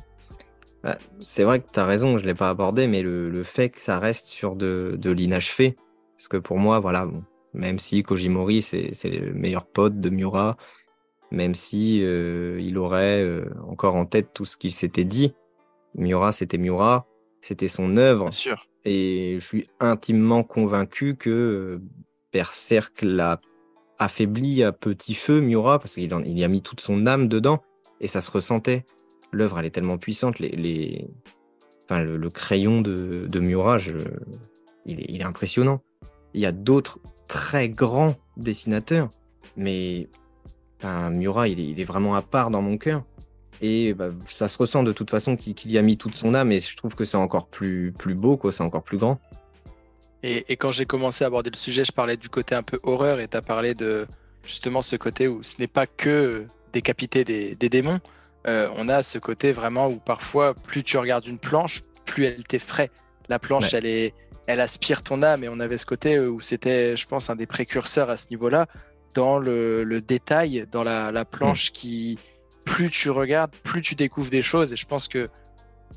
[0.84, 0.94] Hmm.
[1.20, 3.80] c'est vrai que tu as raison, je ne l'ai pas abordé, mais le, fait que
[3.80, 5.76] ça reste sur de, l'inachevé,
[6.18, 7.08] parce que pour moi, voilà,
[7.54, 10.58] même si Kojimori, c'est le meilleur pote de Miura,
[11.32, 13.26] même si euh, il aurait
[13.68, 15.34] encore en tête tout ce qu'il s'était dit,
[15.96, 17.08] Miura, c'était Miura,
[17.42, 18.32] c'était son œuvre.
[18.34, 18.68] sûr.
[18.86, 21.82] Et je suis intimement convaincu que
[22.32, 23.42] Berserk l'a
[23.98, 27.62] affaibli à petit feu Miura parce qu'il il y a mis toute son âme dedans
[28.00, 28.86] et ça se ressentait.
[29.32, 30.40] L'œuvre, elle est tellement puissante.
[30.40, 31.08] Les, les...
[31.86, 33.78] Enfin, le, crayon de, de Miura,
[34.86, 35.82] il, est, il, est, impressionnant.
[36.34, 39.10] Il y a d'autres très grands dessinateurs,
[39.58, 40.08] mais
[40.80, 43.04] enfin, Miura, il est, il est, vraiment à part dans mon cœur.
[43.62, 46.52] Et bah, ça se ressent de toute façon qu'il y a mis toute son âme,
[46.52, 49.20] et je trouve que c'est encore plus, plus beau, quoi, c'est encore plus grand.
[50.24, 53.20] Et, quand j'ai commencé à aborder le sujet, je parlais du côté un peu horreur,
[53.20, 54.06] et tu as parlé de
[54.46, 58.00] justement ce côté où ce n'est pas que décapiter des, démons,
[58.48, 62.44] euh, on a ce côté vraiment où parfois, plus tu regardes une planche, plus elle
[62.44, 62.92] t'effraie.
[63.28, 64.14] La planche, elle, est,
[64.48, 67.46] elle aspire ton âme, et on avait ce côté où c'était, je pense, un des
[67.46, 68.68] précurseurs à ce niveau-là,
[69.14, 71.74] dans le, détail, dans la, planche mm.
[71.74, 72.20] qui,
[72.66, 75.30] plus tu regardes, plus tu découvres des choses, et je pense que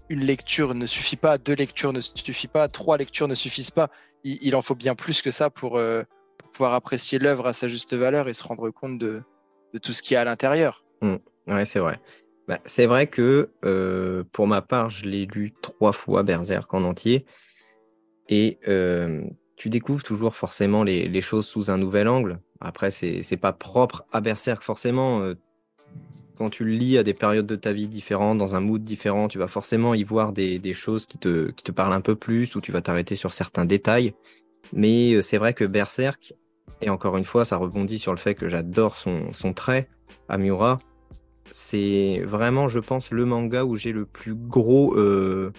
[0.08, 3.90] une lecture ne suffit pas, deux lectures ne suffit pas, trois lectures ne suffisent pas.
[4.24, 6.02] Il, en faut bien plus que ça pour, euh,
[6.52, 9.22] pouvoir apprécier l'œuvre à sa juste valeur et se rendre compte de,
[9.82, 10.84] tout ce qu'il y a à l'intérieur.
[11.00, 11.16] Mmh.
[11.48, 11.98] Ouais, c'est vrai.
[12.46, 16.84] Bah, c'est vrai que euh, pour ma part, je l'ai lu trois fois Berserk en
[16.84, 17.24] entier.
[18.28, 19.22] Et euh,
[19.56, 22.38] tu découvres toujours forcément les, choses sous un nouvel angle.
[22.64, 25.34] Après, c'est pas propre à Berserk forcément
[26.36, 29.28] quand tu le lis à des périodes de ta vie différentes, dans un mood différent,
[29.28, 32.54] tu vas forcément y voir des, choses qui te, qui te parlent un peu plus,
[32.56, 34.14] ou tu vas t'arrêter sur certains détails.
[34.72, 36.34] Mais euh, c'est vrai que Berserk,
[36.80, 39.88] et encore une fois, ça rebondit sur le fait que j'adore son, son trait,
[40.28, 40.78] Amura,
[41.50, 45.52] c'est vraiment, je pense, le manga où j'ai le plus gros euh,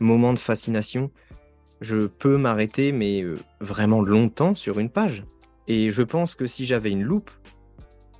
[0.00, 1.10] moment de fascination.
[1.80, 5.24] Je peux m'arrêter, mais euh, vraiment longtemps sur une page.
[5.68, 7.30] Et je pense que si j'avais une loupe,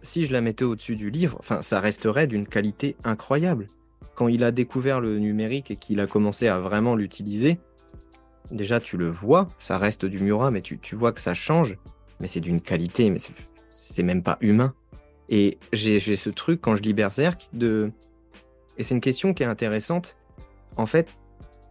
[0.03, 3.67] si je la mettais au-dessus du livre, enfin, ça resterait d'une qualité incroyable.
[4.15, 7.59] Quand il a découvert le numérique et qu'il a commencé à vraiment l'utiliser,
[8.51, 11.77] déjà tu le vois, ça reste du Murat, mais tu, vois que ça change,
[12.21, 13.19] mais c'est d'une qualité, mais
[13.71, 14.75] c'est même pas humain.
[15.29, 17.91] Et j'ai ce truc quand je lis Berserk de.
[18.77, 20.17] Et c'est une question qui est intéressante.
[20.77, 21.09] En fait,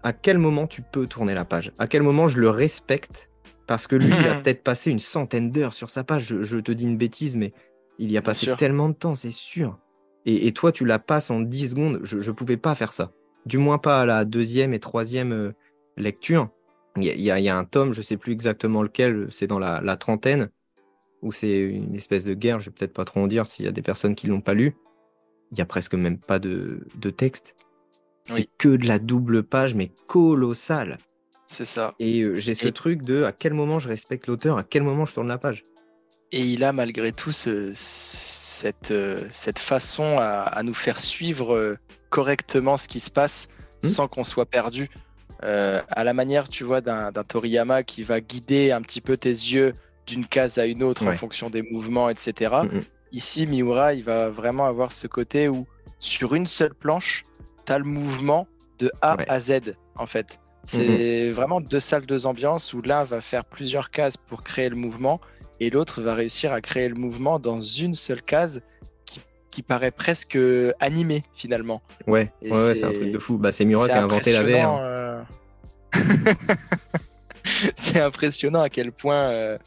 [0.02, 1.72] à quel moment tu peux tourner la page?
[1.78, 3.30] À quel moment je le respecte?
[3.68, 6.42] Parce que lui, il a peut-être passé une centaine d'heures sur sa page.
[6.42, 7.54] je, te dis une bêtise, mais
[8.00, 9.78] il y a passé tellement de temps, c'est sûr.
[10.26, 12.00] Et, toi, tu la passes en 10 secondes.
[12.04, 13.12] Je ne pouvais pas faire ça.
[13.46, 15.52] Du moins pas à la deuxième et troisième euh,
[15.98, 16.50] lecture.
[16.96, 20.50] Il y, a un tome, je ne sais plus exactement lequel, c'est dans la, trentaine,
[21.24, 23.68] où c'est une espèce de guerre, je vais peut-être pas trop en dire s'il y
[23.68, 24.76] a des personnes qui l'ont pas lu.
[25.52, 26.86] Il y a presque même pas de,
[27.18, 27.56] texte.
[28.26, 31.00] C'est que de la double page, mais colossale.
[31.54, 31.94] C'est ça.
[32.00, 35.06] Et euh, j'ai ce truc de à quel moment je respecte l'auteur, à quel moment
[35.06, 35.64] je tourne la page.
[36.32, 41.78] Et il a malgré tout cette, euh, cette façon à, nous faire suivre euh,
[42.10, 43.48] correctement ce qui se passe
[43.84, 43.88] hmm.
[43.88, 44.90] sans qu'on soit perdu.
[45.44, 49.30] Euh, à la manière, tu vois, d'un Toriyama qui va guider un petit peu tes
[49.30, 49.76] yeux
[50.08, 52.52] d'une case à une autre en fonction des mouvements, etc.
[52.64, 52.84] Hmm, hmm.
[53.12, 55.68] Ici, Miura, il va vraiment avoir ce côté où,
[56.00, 57.22] sur une seule planche,
[57.68, 58.48] tu as le mouvement
[58.80, 60.40] de A à Z, en fait.
[60.66, 64.76] C'est vraiment deux salles, deux ambiances où l'un va faire plusieurs cases pour créer le
[64.76, 65.20] mouvement
[65.60, 68.62] et l'autre va réussir à créer le mouvement dans une seule case
[69.50, 70.38] qui, paraît presque
[70.80, 71.84] animé finalement.
[72.08, 73.38] Ouais, ouais, c'est un truc de fou.
[73.38, 74.80] Bah, c'est Murat qui a inventé la VR.
[74.80, 75.22] Euh.
[77.76, 79.60] c'est impressionnant à quel point, euh,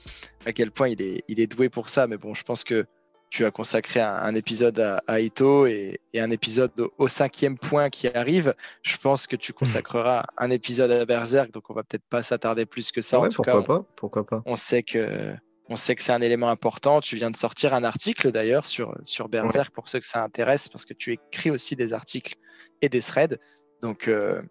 [0.45, 2.09] à quel point il est, il est doué pour ça.
[2.09, 2.85] Mais bon, je pense que
[3.31, 8.55] tu as consacré un, épisode à, Ito et, un épisode au, cinquième point qui arrive.
[8.83, 12.67] Je pense que tu consacreras un épisode à Berserk, donc on va peut-être pas s'attarder
[12.67, 13.21] plus que ça.
[13.21, 15.35] Ouais, pourquoi pas Pourquoi pas On sait que
[15.69, 17.01] on sait que c'est un élément important.
[17.01, 20.69] Tu viens de sortir un article d'ailleurs sur, sur Berserk pour ceux que ça intéresse,
[20.69, 22.37] parce que tu écris aussi des articles
[22.83, 23.39] et des threads.
[23.83, 24.43] Donc, euh,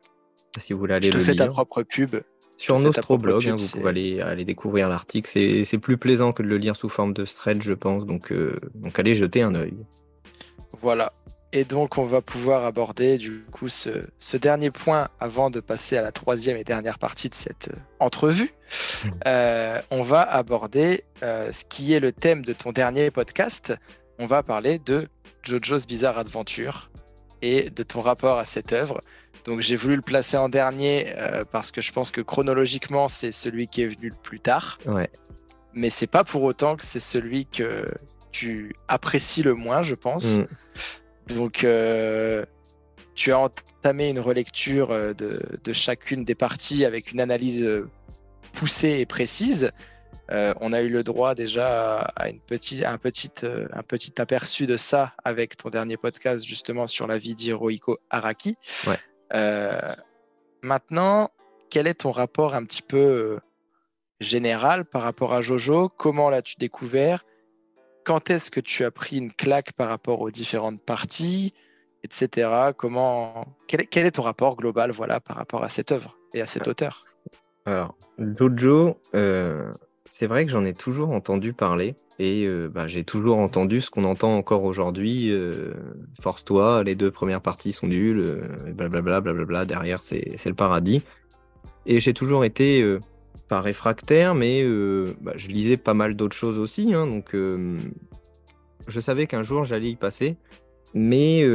[0.60, 2.18] si vous voulez aller je te fais ta propre pub.
[2.58, 5.30] Sur Nostroblog, hein, vous pouvez aller, aller découvrir l'article.
[5.30, 8.06] C'est plus plaisant que de le lire sous forme de thread, je pense.
[8.06, 9.74] Donc, euh, donc allez jeter un œil.
[10.82, 11.12] Voilà.
[11.56, 16.01] Et donc, on va pouvoir aborder du coup ce, dernier point avant de passer à
[16.01, 18.53] la troisième et dernière partie de cette euh, entrevue.
[19.06, 19.10] Mmh.
[19.26, 23.74] Euh, on va aborder euh, ce qui est le thème de ton dernier podcast.
[24.20, 25.08] On va parler de
[25.43, 26.91] JoJo's Bizarre Adventure
[27.41, 28.99] et de ton rapport à cette œuvre.
[29.44, 31.14] Donc, j'ai voulu le placer en dernier
[31.52, 34.80] parce que je pense que chronologiquement, c'est celui qui est venu le plus tard.
[34.88, 35.10] Ouais.
[35.74, 37.86] Mais c'est pas pour autant que c'est celui que
[38.32, 40.40] tu apprécies le moins, je pense.
[40.40, 40.48] Mmh.
[41.28, 42.46] Donc, euh,
[43.16, 47.90] tu as entamé une relecture euh, de, chacune des parties avec une analyse euh,
[48.54, 49.72] poussée et précise.
[50.30, 54.76] on a eu le droit déjà à une petite, un, petit, un petit aperçu de
[54.76, 58.58] ça avec ton dernier podcast justement sur la vie d'Hirohiko Araki.
[59.32, 61.30] Maintenant,
[61.70, 63.40] quel est ton rapport un petit peu
[64.20, 65.90] général par rapport à Jojo?
[65.90, 67.26] Comment l'as-tu découvert?
[68.06, 71.54] Quand est-ce que tu as pris une claque par rapport aux différentes parties,
[72.04, 72.72] etc.
[72.78, 76.42] Comment, quel est, quel est ton rapport global voilà, par rapport à cette œuvre et
[76.42, 77.04] à cet auteur?
[77.66, 79.74] Alors, Jojo, euh,
[80.06, 83.89] c'est vrai que j'en ai toujours entendu parler et euh, bah, j'ai toujours entendu ce
[83.89, 85.32] qu'on entend encore aujourd'hui.
[85.32, 85.74] euh,
[86.22, 91.01] Force-toi, les deux premières parties sont nulles, euh, blablabla, blablabla, derrière c'est le paradis.
[91.88, 92.99] Et j'ai toujours été euh,
[93.47, 94.64] pas réfractaire, mais
[95.22, 96.93] bah, je lisais pas mal d'autres choses aussi.
[96.93, 97.36] hein, donc
[98.88, 100.38] je savais qu'un jour j'allais y passer.
[100.93, 101.45] Mais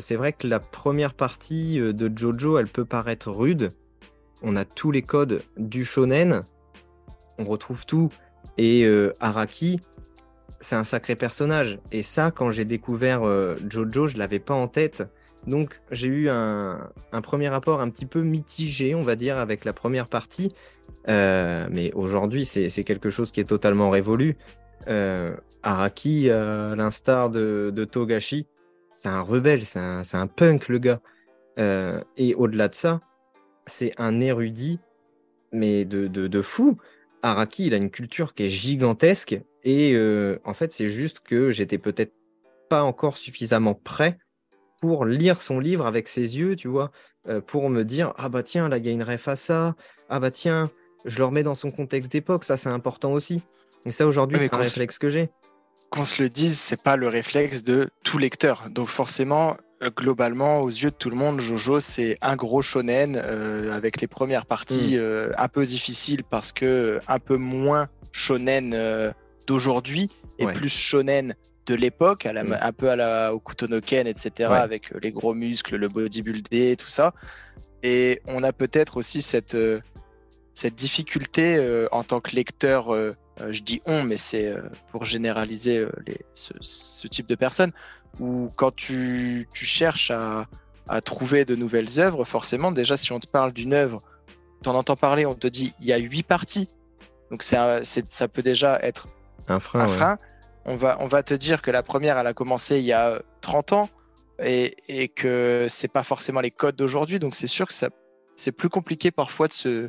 [0.00, 3.70] c'est vrai que la première partie de Jojo, elle peut paraître rude.
[4.42, 6.44] On a tous les codes du shonen,
[7.40, 8.10] on retrouve tout.
[8.58, 9.80] Et euh, Araki,
[10.60, 11.78] c'est un sacré personnage.
[11.90, 15.08] Et ça, quand j'ai découvert euh, Jojo, je l'avais pas en tête.
[15.46, 19.64] Donc j'ai eu un, un premier rapport un petit peu mitigé, on va dire, avec
[19.64, 20.54] la première partie.
[21.08, 24.36] Euh, mais aujourd'hui, c'est quelque chose qui est totalement révolu.
[25.62, 28.46] Araki, à l'instar de, de Togashi,
[28.90, 31.00] c'est un rebelle, c'est un, un punk, le gars.
[32.16, 33.00] Et au-delà de ça,
[33.66, 34.78] c'est un érudit,
[35.52, 36.76] mais de, de, de fou.
[37.22, 39.40] Araki, il a une culture qui est gigantesque.
[39.62, 42.12] Et euh, en fait, c'est juste que j'étais peut-être
[42.68, 44.18] pas encore suffisamment prêt
[44.80, 46.90] pour lire son livre avec ses yeux, tu vois,
[47.28, 49.74] euh, pour me dire ah bah tiens, là il y a une ref à ça,
[50.08, 50.70] ah bah tiens,
[51.04, 53.42] je le remets dans son contexte d'époque, ça c'est important aussi.
[53.84, 55.30] Et ça aujourd'hui, Ouais, c'est un réflexe que j'ai.
[55.90, 58.70] Qu'on se le dise, c'est pas le réflexe de tout lecteur.
[58.70, 59.56] Donc forcément,
[59.88, 64.06] globalement, aux yeux de tout le monde, Jojo, c'est un gros shonen euh, avec les
[64.06, 69.10] premières parties euh, un peu difficiles parce que euh, un peu moins shonen euh,
[69.46, 70.52] d'aujourd'hui et Ouais.
[70.52, 71.34] plus shonen
[71.66, 72.56] de l'époque, Mm.
[72.60, 74.58] un peu à la au Kutonoken, etc., Ouais.
[74.58, 77.14] avec euh, les gros muscles, le bodybuildé, tout ça.
[77.82, 79.80] Et on a peut-être aussi cette, euh,
[80.60, 84.54] cette difficulté euh, en tant que lecteur, euh, euh, je dis on, mais c'est
[84.90, 87.72] pour généraliser les, ce, ce type de personnes,
[88.18, 90.46] où quand tu, tu cherches à,
[90.88, 93.98] à trouver de nouvelles œuvres, forcément, déjà, si on te parle d'une œuvre,
[94.62, 96.68] tu en entends parler, on te dit il y a huit parties.
[97.30, 99.06] Donc c'est- ça peut déjà être
[99.48, 99.80] Un frein.
[99.80, 99.96] un ouais.
[99.96, 100.18] frein.
[100.66, 103.08] On va, on va te dire que la première, elle a commencé il y a
[103.12, 103.88] euh, 30 ans
[104.42, 107.18] et, et que c'est pas forcément les codes d'aujourd'hui.
[107.18, 107.88] Donc c'est sûr que ça,
[108.36, 109.88] c'est plus compliqué parfois de, se,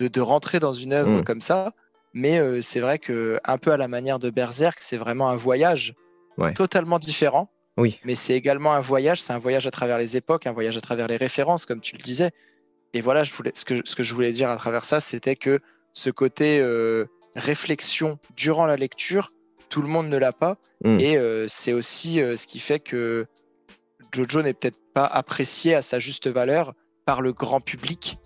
[0.00, 1.24] de, de rentrer dans une œuvre Mm.
[1.24, 1.72] comme ça.
[2.12, 5.36] Mais euh, c'est vrai que un peu à la manière de Berserk, c'est vraiment un
[5.36, 5.94] voyage
[6.38, 6.54] Ouais.
[6.54, 7.50] totalement différent.
[7.76, 8.00] Oui.
[8.04, 10.80] Mais c'est également un voyage, c'est un voyage à travers les époques, un voyage à
[10.80, 12.30] travers les références, comme tu le disais.
[12.94, 15.36] Et voilà, je voulais, ce, que, ce que je voulais dire à travers ça, c'était
[15.36, 15.60] que
[15.92, 17.04] ce côté euh,
[17.36, 19.30] réflexion durant la lecture,
[19.68, 20.56] tout le monde ne l'a pas.
[20.84, 20.98] Mm.
[21.00, 23.26] Et euh, c'est aussi euh, ce qui fait que
[24.12, 26.72] Jojo n'est peut-être pas apprécié à sa juste valeur
[27.06, 28.16] par le grand public.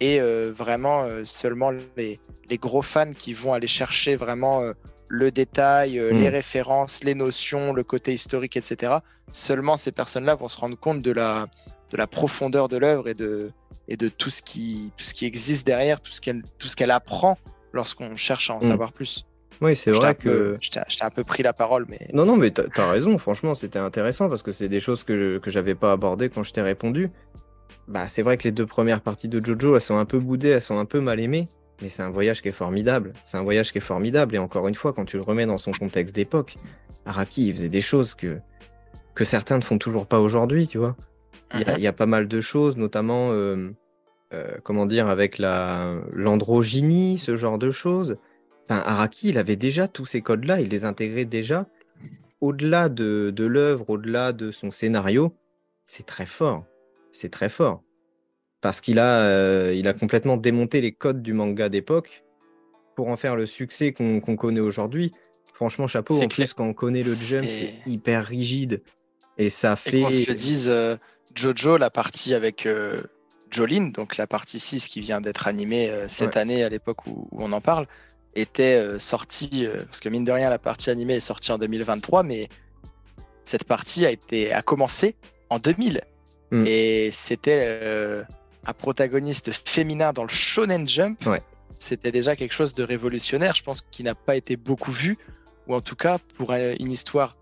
[0.00, 4.72] Et euh, vraiment euh, seulement les, les gros fans qui vont aller chercher vraiment euh,
[5.08, 8.98] le détail, les références, les notions, le côté historique, etc.
[9.32, 11.46] Seulement ces personnes-là vont se rendre compte de la,
[11.90, 13.50] de la profondeur de l'œuvre et de,
[13.88, 16.76] et de tout ce, qui, tout ce qui existe derrière, tout ce qu'elle tout ce
[16.76, 17.38] qu'elle apprend
[17.72, 18.62] lorsqu'on cherche à en Mm.
[18.68, 19.24] savoir plus.
[19.62, 20.20] Oui, c'est vrai que.
[20.28, 22.64] peu- Je t'ai je t'ai un peu pris la parole, mais Non, non, mais t'as
[22.76, 26.28] as raison, franchement, c'était intéressant parce que c'est des choses que, que j'avais pas abordées
[26.28, 27.10] quand je t'ai répondu.
[27.88, 30.48] Bah, c'est vrai que les deux premières parties de Jojo, elles sont un peu boudées,
[30.50, 31.48] elles sont un peu mal aimées,
[31.82, 33.12] mais c'est un voyage qui est formidable.
[33.24, 35.58] C'est un voyage qui est formidable, et encore une fois, quand tu le remets dans
[35.58, 36.56] son contexte d'époque,
[37.06, 38.38] Araki, il faisait des choses que,
[39.14, 40.96] que certains ne font toujours pas aujourd'hui, tu vois.
[41.54, 41.76] Il y, a, Mhm.
[41.78, 43.70] il y a pas mal de choses, notamment, euh,
[44.34, 48.18] euh, comment dire, avec la l'androgynie, ce genre de choses.
[48.68, 51.64] Enfin, Araki, il avait déjà tous ces codes-là, il les intégrait déjà.
[52.42, 55.34] Au-delà de, de l'œuvre, au-delà de son scénario,
[55.86, 56.64] c'est très fort.
[57.12, 57.82] C'est très fort.
[58.60, 62.24] Parce qu'il a, euh, il a complètement démonté les codes du manga d'époque
[62.96, 65.12] pour en faire le succès qu'on connaît aujourd'hui.
[65.54, 66.16] Franchement, chapeau.
[66.16, 66.46] En clair.
[66.48, 68.82] plus, quand on connaît le jump, C'est- c'est hyper rigide.
[69.38, 70.00] Et ça Et fait.
[70.02, 70.96] qu'on se le dise, euh,
[71.34, 73.00] Jojo, la partie avec euh,
[73.50, 76.40] Jolene, donc la partie 6 qui vient d'être animée euh, cette Ouais.
[76.42, 77.86] année à l'époque où, où on en parle,
[78.34, 82.48] était sortie, parce que mine de rien, la partie animée est sortie en 2023, mais
[83.44, 85.16] cette partie a, été, a commencé
[85.50, 86.02] en 2000.
[86.50, 86.64] Mm.
[86.66, 88.22] Et c'était euh,
[88.66, 91.24] un protagoniste féminin dans le Shonen Jump.
[91.26, 91.42] Ouais.
[91.78, 95.16] C'était déjà quelque chose de révolutionnaire, je pense, qui n'a pas été beaucoup vu,
[95.68, 97.36] ou en tout cas pour euh, une histoire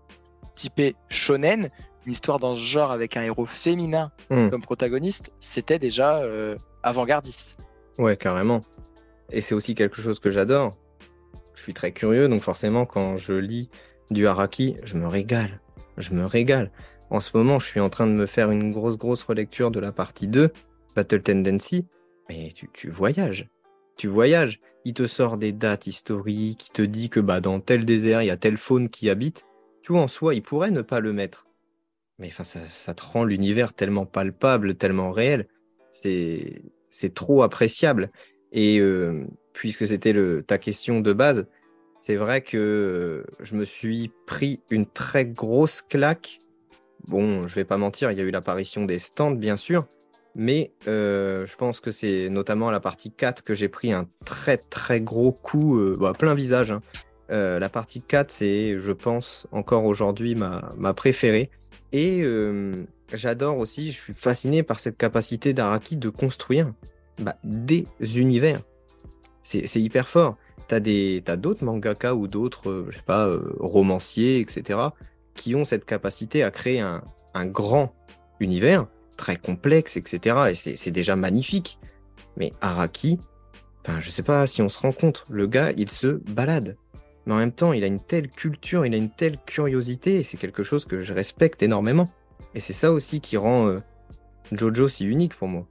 [0.55, 1.69] typée shonen,
[2.05, 4.49] une histoire dans ce genre avec un héros féminin Hmm.
[4.49, 7.57] comme protagoniste, c'était déjà euh, avant-gardiste.
[7.97, 8.61] Ouais, carrément.
[9.31, 10.71] Et c'est aussi quelque chose que j'adore.
[11.55, 13.69] Je suis très curieux, donc forcément, quand je lis
[14.11, 15.59] du Haraki, je me régale.
[15.97, 16.71] Je me régale.
[17.09, 19.79] En ce moment, je suis en train de me faire une grosse, grosse relecture de
[19.79, 20.51] la partie 2,
[20.95, 21.85] Battle Tendency.
[22.29, 23.47] Mais tu, voyages.
[23.95, 24.59] tu voyages.
[24.83, 28.27] Il te sort des dates historiques, il te dit que bah, dans tel désert, il
[28.27, 29.45] y a telle faune qui habite.
[29.81, 31.47] Tu vois, en soi, il pourrait ne pas le mettre.
[32.19, 35.47] Mais enfin, ça, ça te rend l'univers tellement palpable, tellement réel.
[35.91, 38.11] C'est trop appréciable.
[38.51, 40.13] Et euh, puisque c'était
[40.45, 41.47] ta question de base,
[41.99, 46.39] c'est vrai que euh, je me suis pris une très grosse claque.
[47.07, 49.87] Bon, je vais pas mentir, il y a eu l'apparition des stands, bien sûr,
[50.35, 54.57] mais euh, je pense que c'est notamment la partie 4 que j'ai pris un très
[54.57, 56.71] très gros coup, bah, plein visage.
[56.71, 56.81] Hein.
[57.29, 61.49] la partie 4, c'est, je pense, encore aujourd'hui ma, ma préférée.
[61.93, 62.23] Et
[63.13, 66.73] j'adore aussi, je suis fasciné par cette capacité d'Araki de construire
[67.19, 68.61] bah, des univers.
[69.41, 70.35] C'est hyper fort.
[70.67, 74.79] T'as d'autres mangaka ou d'autres, euh, je sais pas, euh, romanciers, etc.,
[75.37, 77.01] qui ont cette capacité à créer un,
[77.45, 77.93] grand
[78.39, 80.49] univers très complexe, etc.
[80.51, 81.79] Et c'est déjà magnifique.
[82.35, 83.19] Mais Araki,
[83.81, 86.77] enfin, je sais pas si on se rend compte, le gars, il se balade.
[87.25, 90.23] Mais en même temps, il a une telle culture, il a une telle curiosité, et
[90.23, 92.09] c'est quelque chose que je respecte énormément.
[92.55, 93.77] Et c'est ça aussi qui rend euh,
[94.51, 95.67] Jojo si unique pour moi.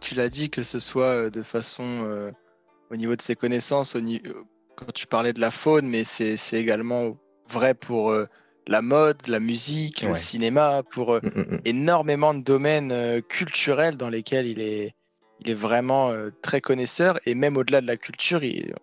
[0.00, 2.32] Tu l'as dit que ce soit de façon
[2.90, 4.00] au niveau de ses connaissances, au
[4.76, 7.16] quand tu parlais de la faune, mais c'est également
[7.48, 8.26] vrai pour euh,
[8.66, 11.60] la mode, la musique, le cinéma, pour euh, mm, mm, mm.
[11.64, 14.94] énormément de domaines euh, culturels dans lesquels il est,
[15.40, 17.18] il est vraiment très connaisseur.
[17.26, 18.74] Et même au-delà de la culture, il,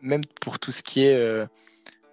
[0.00, 1.46] même pour tout ce qui est,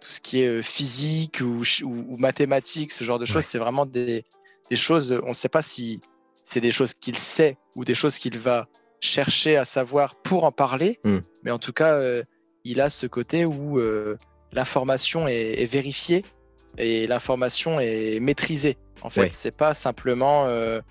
[0.01, 4.25] tout ce qui est physique ou, ou, mathématiques, ce genre de choses, c'est vraiment des,
[4.69, 6.01] des, choses, on ne sait pas si
[6.43, 8.67] c'est des choses qu'il sait ou des choses qu'il va
[8.99, 10.99] chercher à savoir pour en parler,
[11.43, 12.23] mais en tout cas, euh,
[12.63, 14.17] il a ce côté où euh,
[14.51, 16.23] l'information est, vérifiée
[16.77, 18.77] et l'information est maîtrisée.
[19.01, 20.45] En fait, c'est pas simplement.
[20.47, 20.81] Euh,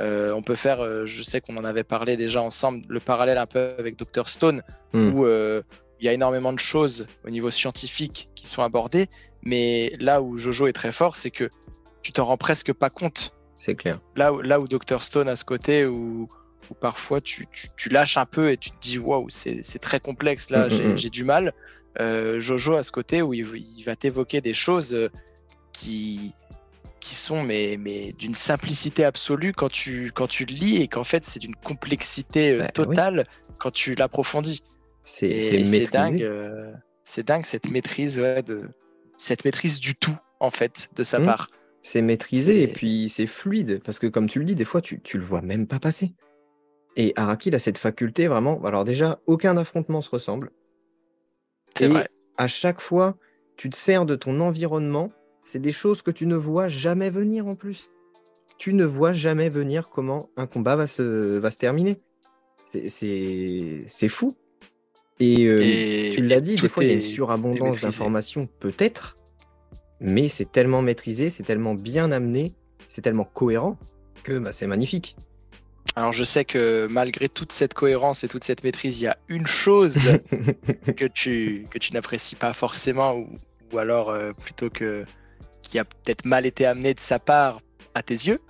[0.00, 3.74] on peut faire, je sais qu'on en avait parlé déjà ensemble, le parallèle un peu
[3.78, 4.62] avec Dr Stone,
[4.94, 5.12] hmm.
[5.12, 9.06] où il y a énormément de choses au niveau scientifique qui sont abordées,
[9.42, 11.48] mais là où Jojo est très fort, c'est que
[12.02, 13.34] tu t'en rends presque pas compte.
[13.56, 14.00] C'est clair.
[14.16, 16.28] Là, là où Dr Stone a ce côté où
[16.72, 17.46] où parfois tu,
[17.90, 20.98] lâches un peu et tu te dis waouh, c'est très complexe, là mm, mm, mm.
[20.98, 21.52] j'ai du mal.
[22.00, 23.44] Euh, Jojo à ce côté où il,
[23.84, 25.10] va t'évoquer des choses euh,
[25.74, 26.32] qui,
[27.00, 31.04] qui sont mais, mais d'une simplicité absolue quand tu, quand tu le lis et qu'en
[31.04, 33.26] fait c'est d'une complexité euh, bah totale
[33.58, 34.62] quand tu l'approfondis.
[35.04, 36.26] C'est dingue,
[37.04, 38.62] c'est dingue cette maîtrise de
[39.18, 41.48] cette maîtrise du tout en fait de sa part.
[41.82, 45.00] C'est maîtrisé et puis c'est fluide parce que comme tu le dis, des fois tu,
[45.00, 46.14] tu le vois même pas passer.
[46.96, 48.62] Et Araki a cette faculté vraiment.
[48.64, 50.50] Alors, déjà, aucun affrontement se ressemble.
[51.76, 52.08] C'est vrai.
[52.36, 53.16] À chaque fois,
[53.56, 55.10] tu te sers de ton environnement.
[55.44, 57.90] C'est des choses que tu ne vois jamais venir en plus.
[58.58, 62.00] Tu ne vois jamais venir comment un combat va se, va se terminer.
[62.66, 64.36] C'est fou.
[65.20, 69.14] Et, euh, tu l'as dit, des fois, il y a une surabondance d'informations, peut-être,
[70.00, 72.54] mais c'est tellement maîtrisé, c'est tellement bien amené,
[72.88, 73.78] c'est tellement cohérent
[74.24, 75.16] que bah, c'est magnifique.
[75.94, 79.18] Alors je sais que malgré toute cette cohérence et toute cette maîtrise, il y a
[79.28, 79.96] une chose
[80.96, 85.04] que tu, que tu n'apprécies pas forcément ou, alors euh, plutôt que
[85.62, 87.60] qui a peut-être mal été amené de sa part
[87.94, 88.40] à tes yeux.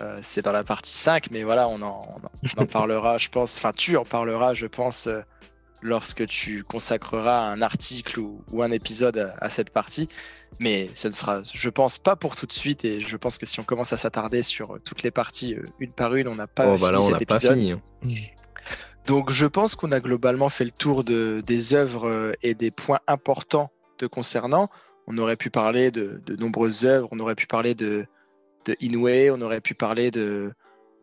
[0.00, 2.20] Euh, c'est dans la partie 5, mais voilà, on en,
[2.56, 5.20] on en parlera, je pense, enfin tu en parleras, je pense, euh,
[5.82, 10.08] lorsque tu consacreras un article ou, un épisode à, cette partie.
[10.60, 12.84] Mais ça ne sera, je pense, pas pour tout de suite.
[12.84, 15.92] Et je pense que si on commence à s'attarder sur toutes les parties euh, une
[15.92, 17.58] par une, on n'a pas oh, bah fini cet épisode.
[17.58, 17.80] Hein.
[19.06, 22.70] Donc je pense qu'on a globalement fait le tour de, des œuvres euh, et des
[22.70, 24.70] points importants te concernant.
[25.08, 28.06] On aurait pu parler de, de nombreuses œuvres, on aurait pu parler de,
[28.66, 30.52] de Inoue, on aurait pu parler de,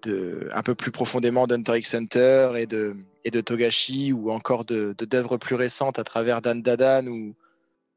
[0.03, 2.95] de un peu plus profondément d'Hunter x Hunter et de,
[3.25, 7.35] et de Togashi ou encore de d'œuvres plus récentes à travers Dan Dadan ou,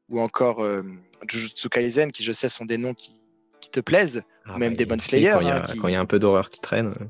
[0.09, 0.83] ou encore euh,
[1.27, 3.19] Jujutsu Kaisen qui je sais sont des noms qui,
[3.59, 5.93] qui te plaisent ah même des Demon Slayer quand il y, a, hein, quand il
[5.93, 7.05] y a un peu d'horreur qui traîne euh.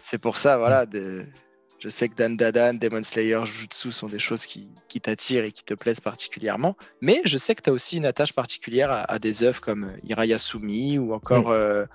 [0.00, 1.26] c'est pour ça voilà de,
[1.82, 5.50] je sais que Dan Dadan, Demon Slayer, Jujutsu sont des choses qui, qui t'attirent et
[5.50, 6.76] qui te plaisent particulièrement.
[7.00, 11.00] Mais je sais que tu as aussi une attache particulière à, des œuvres comme Irayasumi
[11.00, 11.54] ou encore mm.
[11.54, 11.86] euh,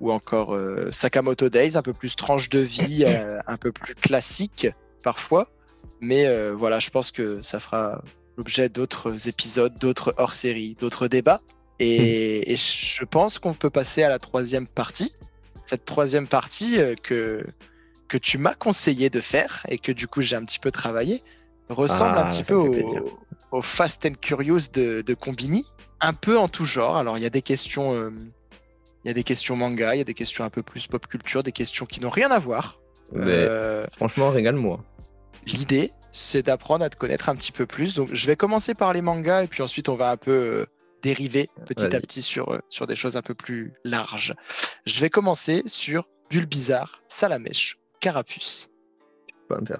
[0.00, 3.94] ou encore euh, Sakamoto Days, un peu plus tranche de vie, euh, un peu plus
[3.94, 4.68] classique
[5.02, 5.48] parfois.
[6.00, 8.02] Mais euh, voilà, je pense que ça fera
[8.36, 11.40] l'objet d'autres épisodes, d'autres hors-séries, d'autres débats.
[11.80, 12.56] Et, hmm.
[12.56, 15.12] je pense qu'on peut passer à la troisième partie.
[15.66, 17.42] Cette troisième partie que,
[18.08, 21.22] que tu m'as conseillé de faire et que du coup j'ai un petit peu travaillé
[21.70, 22.54] ressemble un ah, petit peu
[23.50, 25.64] au, Fast and Curious de, de Combini,
[26.00, 26.98] un peu en tout genre.
[26.98, 28.12] Alors il y a des questions
[29.04, 31.06] il y a des questions manga, il y a des questions un peu plus pop
[31.06, 32.80] culture, des questions qui n'ont rien à voir.
[33.14, 34.82] Euh, franchement, régale-moi.
[35.46, 37.94] L'idée, c'est d'apprendre à te connaître un petit peu plus.
[37.94, 40.66] Donc, je vais commencer par les mangas et puis ensuite, on va un peu euh,
[41.02, 44.32] dériver petit à petit sur, euh, sur des choses un peu plus larges.
[44.86, 48.70] Je vais commencer sur Bulbizarre, Salamèche, Carapuce.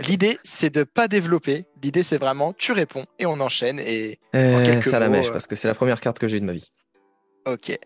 [0.07, 1.65] L'idée, c'est de pas développer.
[1.83, 3.81] L'idée, c'est vraiment, tu réponds et on enchaîne.
[3.81, 6.29] Et Euh, quelques ça la mots, mèche euh, parce que c'est la première carte que
[6.29, 6.71] j'ai eu de ma vie.
[7.47, 7.79] ok.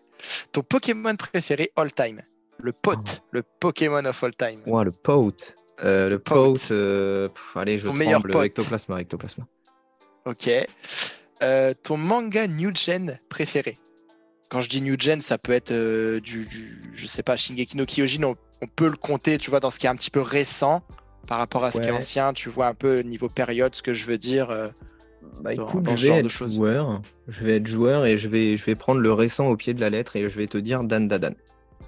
[0.51, 2.21] Ton Pokémon préféré all time
[2.59, 4.59] Le pote, le Pokémon of all time.
[4.65, 5.55] Ouah, le pote.
[5.83, 6.71] Euh, le Pote.
[6.71, 8.31] euh, pff, allez, je Ton meilleur tremble.
[8.33, 8.45] pote.
[8.47, 9.45] Ectoplasma, ectoplasma.
[10.25, 10.49] Ok.
[11.41, 13.77] Euh, ton manga New Gen préféré
[14.49, 17.77] Quand je dis New Gen, ça peut être euh, du, du- je sais pas, Shingeki
[17.77, 20.11] no Kyojin, on, on peut le compter, tu vois, dans ce qui est un petit
[20.11, 20.83] peu récent
[21.27, 23.93] par rapport à ce qui est ancien, tu vois un peu niveau période, ce que
[23.93, 24.49] je veux dire.
[25.41, 26.55] Bah écoute, dans je vais être choses.
[26.55, 27.01] joueur.
[27.27, 29.81] Je vais être joueur et je vais, je vais prendre le récent au pied de
[29.81, 31.33] la lettre et je vais te dire Dan Dadan.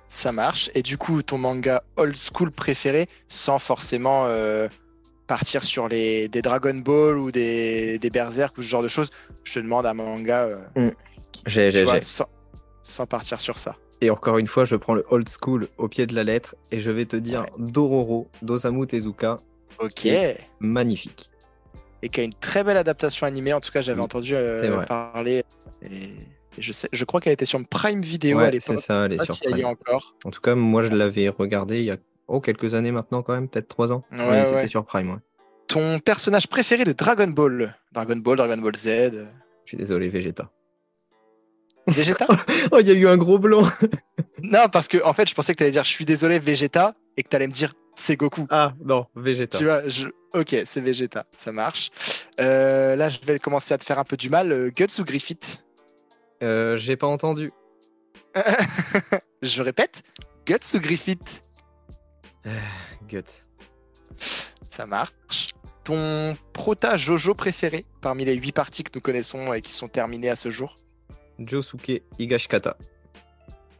[0.07, 0.69] ça marche.
[0.75, 4.67] Et du coup, ton manga old school préféré, sans forcément euh,
[5.27, 9.09] partir sur les, des Dragon Ball ou des, des Berserk ou ce genre de choses,
[9.43, 10.91] je te demande un manga euh,
[11.45, 12.01] J'ai, tu j'ai, vois, j'ai.
[12.03, 12.27] sans,
[12.83, 13.75] sans partir sur ça.
[14.01, 16.79] Et encore une fois, je prends le old school au pied de la lettre et
[16.79, 19.37] je vais te dire Dororo d'Osamu Tezuka.
[19.79, 19.89] Ok.
[19.95, 21.30] Qui est Magnifique.
[22.01, 23.53] Et qui a une très belle adaptation animée.
[23.53, 25.43] En tout cas, j'avais Oui, entendu euh, parler.
[25.83, 26.13] Et,
[26.57, 28.83] je, sais, je crois qu'elle était sur Prime Video à Ouais, c'est l'époque.
[28.85, 29.65] ça, elle est sur si y Prime.
[29.65, 30.15] encore.
[30.25, 31.97] En tout cas, moi, je l'avais regardé il y a
[32.27, 34.03] oh, quelques années maintenant, quand même, peut-être trois ans.
[34.11, 34.45] Ouais, ouais.
[34.45, 35.19] c'était sur Prime.
[35.67, 37.75] Ton personnage préféré de Dragon Ball?
[37.93, 38.87] Dragon Ball, Dragon Ball Z.
[38.87, 39.25] euh,
[39.65, 40.49] Je suis désolé, Vegeta.
[41.87, 42.27] Vegeta?
[42.71, 43.63] Oh, il y a eu un gros blanc.
[44.43, 46.95] Non, parce que en fait, je pensais que tu allais dire je suis désolé, Vegeta,
[47.17, 48.47] et que tu allais me dire c'est Goku.
[48.49, 49.57] Ah, non, Vegeta.
[49.57, 50.07] Tu vois, je...
[50.33, 51.91] ok, c'est Vegeta, ça marche.
[52.39, 54.51] Euh, là, je vais commencer à te faire un peu du mal.
[54.51, 55.63] euh, Guts ou Griffith?
[56.43, 57.51] Euh, J'ai pas entendu.
[59.41, 60.03] Je répète,
[60.45, 61.41] Guts ou Griffith?
[63.07, 63.45] Guts.
[64.69, 65.49] Ça marche.
[65.83, 70.29] Ton prota Jojo préféré parmi les 8 parties que nous connaissons et qui sont terminées
[70.29, 70.75] à ce jour?
[71.39, 72.77] Josuke Higashikata.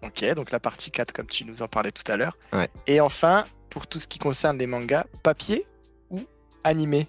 [0.04, 2.36] Ok, donc la partie 4 comme tu nous en parlais tout à l'heure.
[2.54, 2.70] Ouais.
[2.88, 5.66] Et enfin, pour tout ce qui concerne les mangas, papier
[6.12, 6.20] ou
[6.64, 7.08] animé?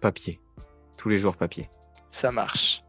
[0.00, 0.40] Papier.
[0.96, 1.68] Tous les jours papier.
[2.10, 2.82] Ça marche.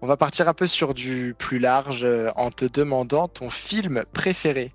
[0.00, 4.04] On va partir un peu sur du plus large euh, en te demandant ton film
[4.12, 4.72] préféré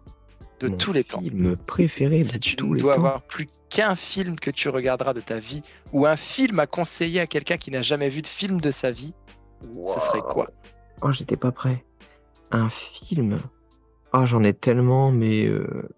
[0.60, 1.20] de Mon tous les temps.
[1.20, 3.00] film préféré de tu tous les dois temps.
[3.00, 5.62] avoir plus qu'un film que tu regarderas de ta vie
[5.92, 8.92] ou un film à conseiller à quelqu'un qui n'a jamais vu de film de sa
[8.92, 9.14] vie,
[9.62, 10.50] ce serait quoi?
[11.02, 11.84] Oh, j'étais pas prêt.
[12.52, 13.38] Un film?
[14.14, 15.46] Oh, j'en ai tellement, mais.
[15.48, 15.90] euh,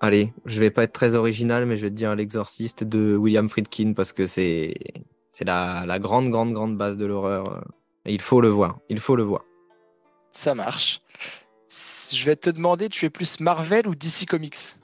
[0.00, 3.48] Allez, je vais pas être très original, mais je vais te dire L'Exorciste de William
[3.48, 4.74] Friedkin parce que c'est
[5.30, 7.64] c'est la, la grande, grande, grande base de l'horreur.
[8.04, 8.78] et il faut le voir.
[8.88, 9.44] Il faut le voir.
[10.32, 11.00] Ça marche.
[12.12, 14.76] Je vais te demander, tu es plus Marvel ou DC Comics?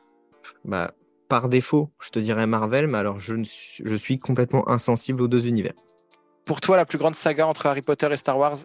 [0.64, 0.92] Bah,
[1.28, 5.22] par défaut, je te dirais Marvel, mais alors je, ne suis, je suis complètement insensible
[5.22, 5.72] aux deux univers.
[6.44, 8.58] Pour toi, la plus grande saga entre Harry Potter et Star Wars?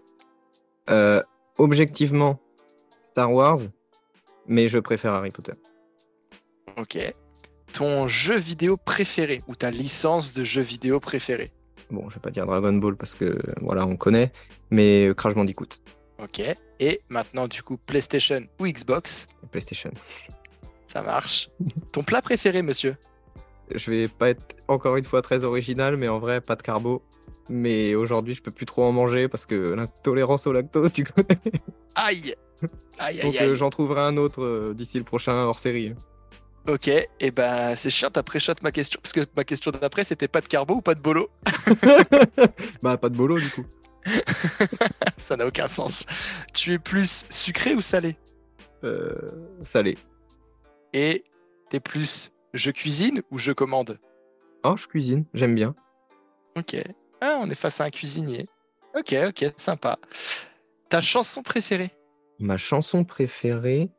[0.89, 1.23] Euh,
[1.57, 2.39] objectivement,
[3.03, 3.59] Star Wars,
[4.47, 5.53] mais je préfère Harry Potter.
[6.79, 6.97] Ok.
[7.73, 11.51] Ton jeu vidéo préféré ou ta licence de jeu vidéo préférée?
[11.91, 14.31] Bon, je vais pas dire Dragon Ball parce que voilà, on connaît,
[14.71, 15.67] mais euh, Crash Bandicoot,
[16.21, 16.41] Ok.
[16.79, 19.25] Et maintenant, du coup, PlayStation ou Xbox?
[19.51, 19.91] PlayStation.
[20.87, 21.49] Ça marche.
[21.93, 22.95] Ton plat préféré, monsieur?
[23.73, 27.03] Je vais pas être encore une fois très original, mais en vrai, pas de carbo.
[27.49, 31.39] Mais aujourd'hui, je peux plus trop en manger parce que l'intolérance au lactose, tu connais.
[31.95, 32.35] Aïe
[32.97, 33.47] Aïe, aïe, Donc aïe.
[33.49, 35.93] euh, j'en trouverai un autre euh, d'ici le prochain hors série.
[36.67, 40.27] Ok, et ben c'est chiant, t'as pré-shot ma question, parce que ma question d'après c'était
[40.27, 41.29] pas de carbo ou pas de bolo?
[42.83, 43.65] Bah, pas de bolo du coup.
[45.17, 46.05] Ça n'a aucun sens.
[46.53, 48.17] Tu es plus sucré ou salé?
[48.83, 49.15] Euh,
[49.63, 49.97] salé.
[50.93, 51.23] Et
[51.69, 53.99] t'es plus je cuisine ou je commande?
[54.63, 55.75] Oh, je cuisine, j'aime bien.
[56.57, 56.75] Ok.
[57.21, 58.47] Ah, on est face à un cuisinier.
[58.95, 59.99] Ok, ok, sympa.
[60.89, 61.91] Ta chanson préférée?
[62.39, 63.91] Ma chanson préférée,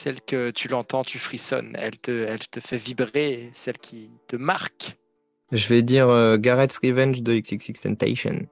[0.00, 4.36] Celle que tu l'entends, tu frissonnes, elle te, elle te fait vibrer, celle qui te
[4.36, 4.96] marque.
[5.50, 8.46] je vais dire euh, Garrett's Revenge de XXX Temptation.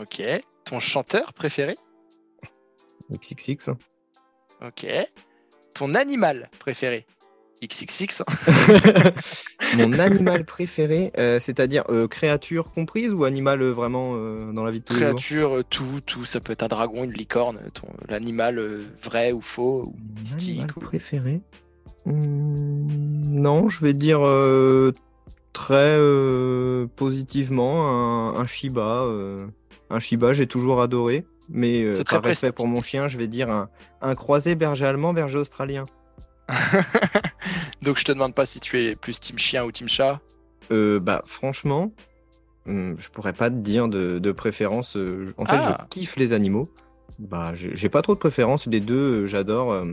[0.00, 0.22] Ok.
[0.64, 1.76] Ton chanteur préféré?
[3.12, 3.72] XXX.
[4.62, 4.86] Ok.
[5.74, 7.04] Ton animal préféré?
[7.62, 8.22] XXX.
[9.76, 14.70] Mon animal préféré, euh, c'est-à-dire euh, créature comprise ou animal euh, vraiment euh, dans la
[14.70, 15.08] vie de tous les jours?
[15.10, 16.24] Créature, tout, tout.
[16.24, 19.82] Ça peut être un dragon, une licorne, ton, l'animal euh, vrai ou faux.
[19.86, 20.50] ou Mon mystique.
[20.60, 21.40] animal ou- préféré?
[22.06, 22.86] Hmm,
[23.28, 24.92] Non, je vais dire euh,
[25.52, 29.02] très euh, positivement un, un Shiba.
[29.04, 29.46] euh,
[29.90, 31.26] un Shiba, j'ai toujours adoré.
[31.52, 33.68] Mais euh, par respect pour mon chien, je vais dire un,
[34.02, 35.82] un croisé berger allemand, berger australien.
[37.82, 40.20] Donc je te demande pas si tu es plus team chien ou team chat.
[40.70, 41.92] Euh, bah franchement,
[42.66, 44.96] hum, je pourrais pas te dire de, de préférence.
[44.96, 45.78] euh, En fait, Ah.
[45.82, 46.68] je kiffe les animaux.
[47.18, 48.66] Bah, j'ai pas trop de préférence.
[48.66, 49.84] Les deux, euh, j'adore.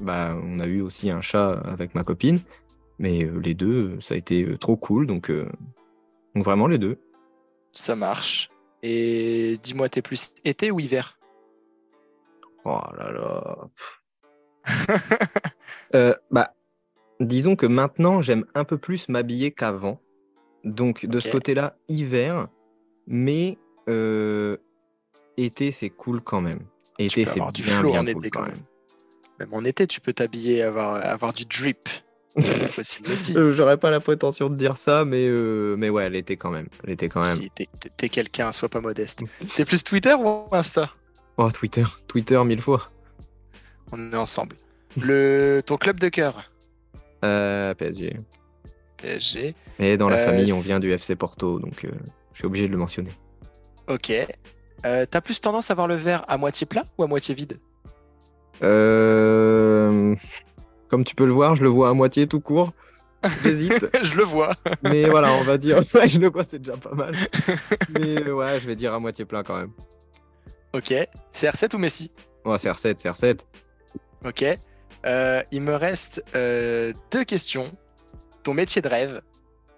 [0.00, 2.40] Bah, on a eu aussi un chat avec ma copine,
[2.98, 5.06] mais les deux, ça a été trop cool.
[5.06, 5.48] Donc, euh,
[6.34, 6.98] donc vraiment les deux.
[7.72, 8.50] Ça marche.
[8.82, 11.18] Et dis-moi, t'es plus été ou hiver?
[12.64, 13.56] Oh là là.
[15.94, 16.54] Euh, bah,
[17.20, 20.00] disons que maintenant, j'aime un peu plus m'habiller qu'avant.
[20.64, 22.48] Donc, de ce côté-là, hiver,
[23.06, 23.56] mais
[23.88, 24.56] euh,
[25.36, 26.60] été, c'est cool quand même.
[26.98, 28.58] Été, c'est du bien, flow bien en cool été quand quand même.
[29.38, 31.88] Même en été, tu peux t'habiller, avoir, avoir du drip.
[32.38, 33.36] C'est possible aussi.
[33.36, 36.68] Euh, J'aurais pas la prétention de dire ça, mais, euh, mais ouais, l'été quand même.
[36.84, 37.36] L'été quand même.
[37.36, 37.50] Si
[37.96, 39.22] t'es quelqu'un, sois pas modeste.
[39.54, 40.90] T'es plus Twitter ou Insta?
[41.38, 42.84] Oh, Twitter, Twitter mille fois.
[43.92, 44.56] On est ensemble.
[45.02, 46.50] Le, ton club de cœur
[47.24, 48.16] Euh, PSG.
[48.96, 49.54] PSG.
[49.78, 51.90] Et dans la Euh, famille, on vient du FC Porto, donc euh,
[52.32, 53.10] je suis obligé de le mentionner.
[53.88, 54.10] Ok.
[54.84, 57.58] Euh, T'as plus tendance à voir le verre à moitié plat ou à moitié vide?
[58.62, 60.14] Euh,
[60.88, 62.72] Comme tu peux le voir, je le vois à moitié tout court.
[63.42, 63.88] J'hésite.
[64.04, 64.54] Je le vois.
[64.82, 65.78] Mais voilà, on va dire.
[65.94, 67.12] Ouais, je le vois, c'est déjà pas mal.
[67.98, 69.72] Mais ouais, je vais dire à moitié plein quand même.
[70.72, 70.94] Ok.
[71.34, 72.12] CR7 ou Messi?
[72.44, 73.40] Ouais, c'est R7, c'est R7.
[74.24, 74.44] Ok.
[75.06, 77.76] Euh, il me reste euh, deux questions.
[78.42, 79.20] Ton métier de rêve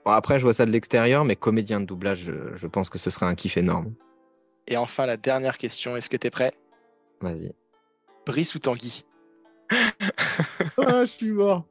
[0.04, 2.98] Bon, après, je vois ça de l'extérieur, mais comédien de doublage, je, je pense que
[2.98, 3.92] ce serait un kiff énorme.
[4.66, 5.96] et enfin la dernière question.
[5.96, 6.52] Est-ce que t'es prêt?
[7.20, 7.52] Vas-y.
[8.26, 9.04] Brice ou Tanguy?
[10.78, 11.64] Ah, je suis mort.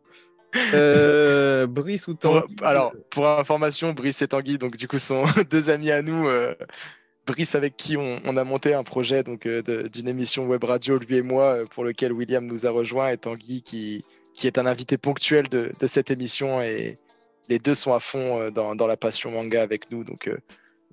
[0.74, 2.56] Euh, Brice ou Pour- Tanguy?
[2.64, 6.28] alors, pour information, Brice et Tanguy, donc du coup, sont deux amis à nous.
[7.28, 10.98] Brice avec qui on, on a monté un projet donc euh, d'une émission web radio,
[10.98, 14.04] lui et moi, euh, pour lequel William nous a rejoint, et Tanguy qui,
[14.34, 16.62] qui est un invité ponctuel de, de cette émission.
[16.62, 16.98] Et
[17.50, 20.04] les deux sont à fond euh, dans, dans la passion manga avec nous.
[20.04, 20.30] Donc,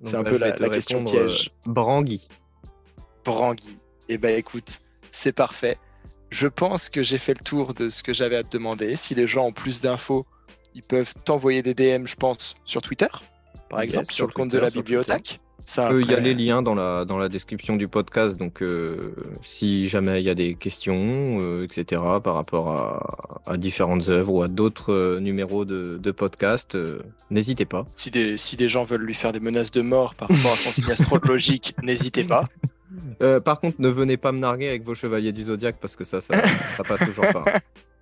[0.03, 1.51] c'est un peu la- question piège.
[1.65, 2.27] Brangui.
[3.23, 3.77] Brangui.
[4.09, 4.81] Eh ben écoute,
[5.11, 5.77] c'est parfait.
[6.29, 8.95] Je pense que j'ai fait le tour de ce que j'avais à te demander.
[8.95, 10.25] Si les gens ont plus d'infos,
[10.73, 13.07] ils peuvent t'envoyer des DM, je pense, sur Twitter,
[13.69, 15.39] par Yes, exemple, sur le compte Twitter, de la bibliothèque.
[15.65, 19.15] Ça, Il y a les liens dans la, dans la description du podcast, donc euh,
[19.41, 24.31] si jamais il y a des questions, euh, etc., par rapport à, à différentes œuvres
[24.31, 26.77] ou à d'autres euh, numéros de, de podcast,
[27.31, 27.87] n'hésitez pas.
[27.97, 30.55] Si des, si des gens veulent lui faire des menaces de mort par rapport à
[30.55, 32.45] son signe astrologique, n'hésitez pas.
[33.43, 36.21] Par contre, ne venez pas me narguer avec vos chevaliers du zodiaque parce que ça,
[36.21, 36.35] ça,
[36.77, 37.45] ça passe toujours pas.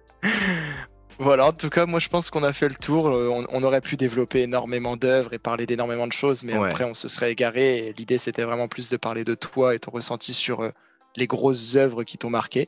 [1.20, 3.08] Voilà, en tout cas, moi je pense qu'on a fait le tour.
[3.08, 6.70] Euh, On, on aurait pu développer énormément d'œuvres et parler d'énormément de choses, mais Ouais.
[6.70, 7.94] après on se serait égaré.
[7.98, 10.70] L'idée c'était vraiment plus de parler de toi et ton ressenti sur euh,
[11.16, 12.68] les grosses œuvres qui t'ont marqué.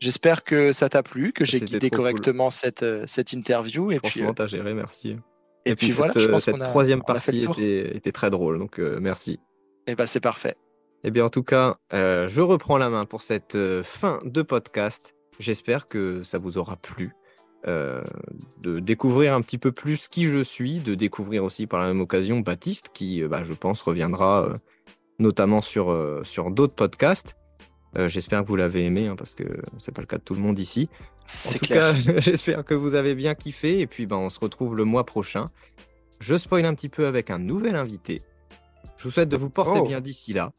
[0.00, 1.98] J'espère que ça t'a plu, que j'ai guidé cool.
[1.98, 3.90] correctement cette, euh, cette interview.
[3.92, 5.16] Et Franchement, euh, t'as géré, merci.
[5.64, 8.78] et puis cette, voilà, je pense cette a, troisième partie était, était très drôle, donc
[8.78, 9.38] merci.
[9.86, 10.54] Et bah c'est parfait.
[11.04, 15.14] Eh bien, en tout cas, je reprends la main pour cette fin de podcast.
[15.40, 17.10] J'espère que ça vous aura plu.
[17.66, 18.02] Euh,
[18.60, 22.00] de découvrir un petit peu plus qui je suis, de découvrir aussi par la même
[22.00, 24.54] occasion Baptiste, qui, euh, bah, je pense, reviendra euh,
[25.18, 27.36] notamment sur, euh, sur d'autres podcasts.
[28.06, 29.44] J'espère que vous l'avez aimé, hein, parce que
[29.76, 30.88] c'est pas le cas de tout le monde ici.
[31.46, 31.94] En tout clair.
[31.94, 35.04] cas, j'espère que vous avez bien kiffé, et puis ben, on se retrouve le mois
[35.04, 35.44] prochain.
[36.18, 38.22] Je spoil un petit peu avec un nouvel invité.
[38.96, 39.86] Je vous souhaite de vous porter Oh.
[39.86, 40.52] bien d'ici là.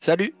[0.00, 0.34] Salut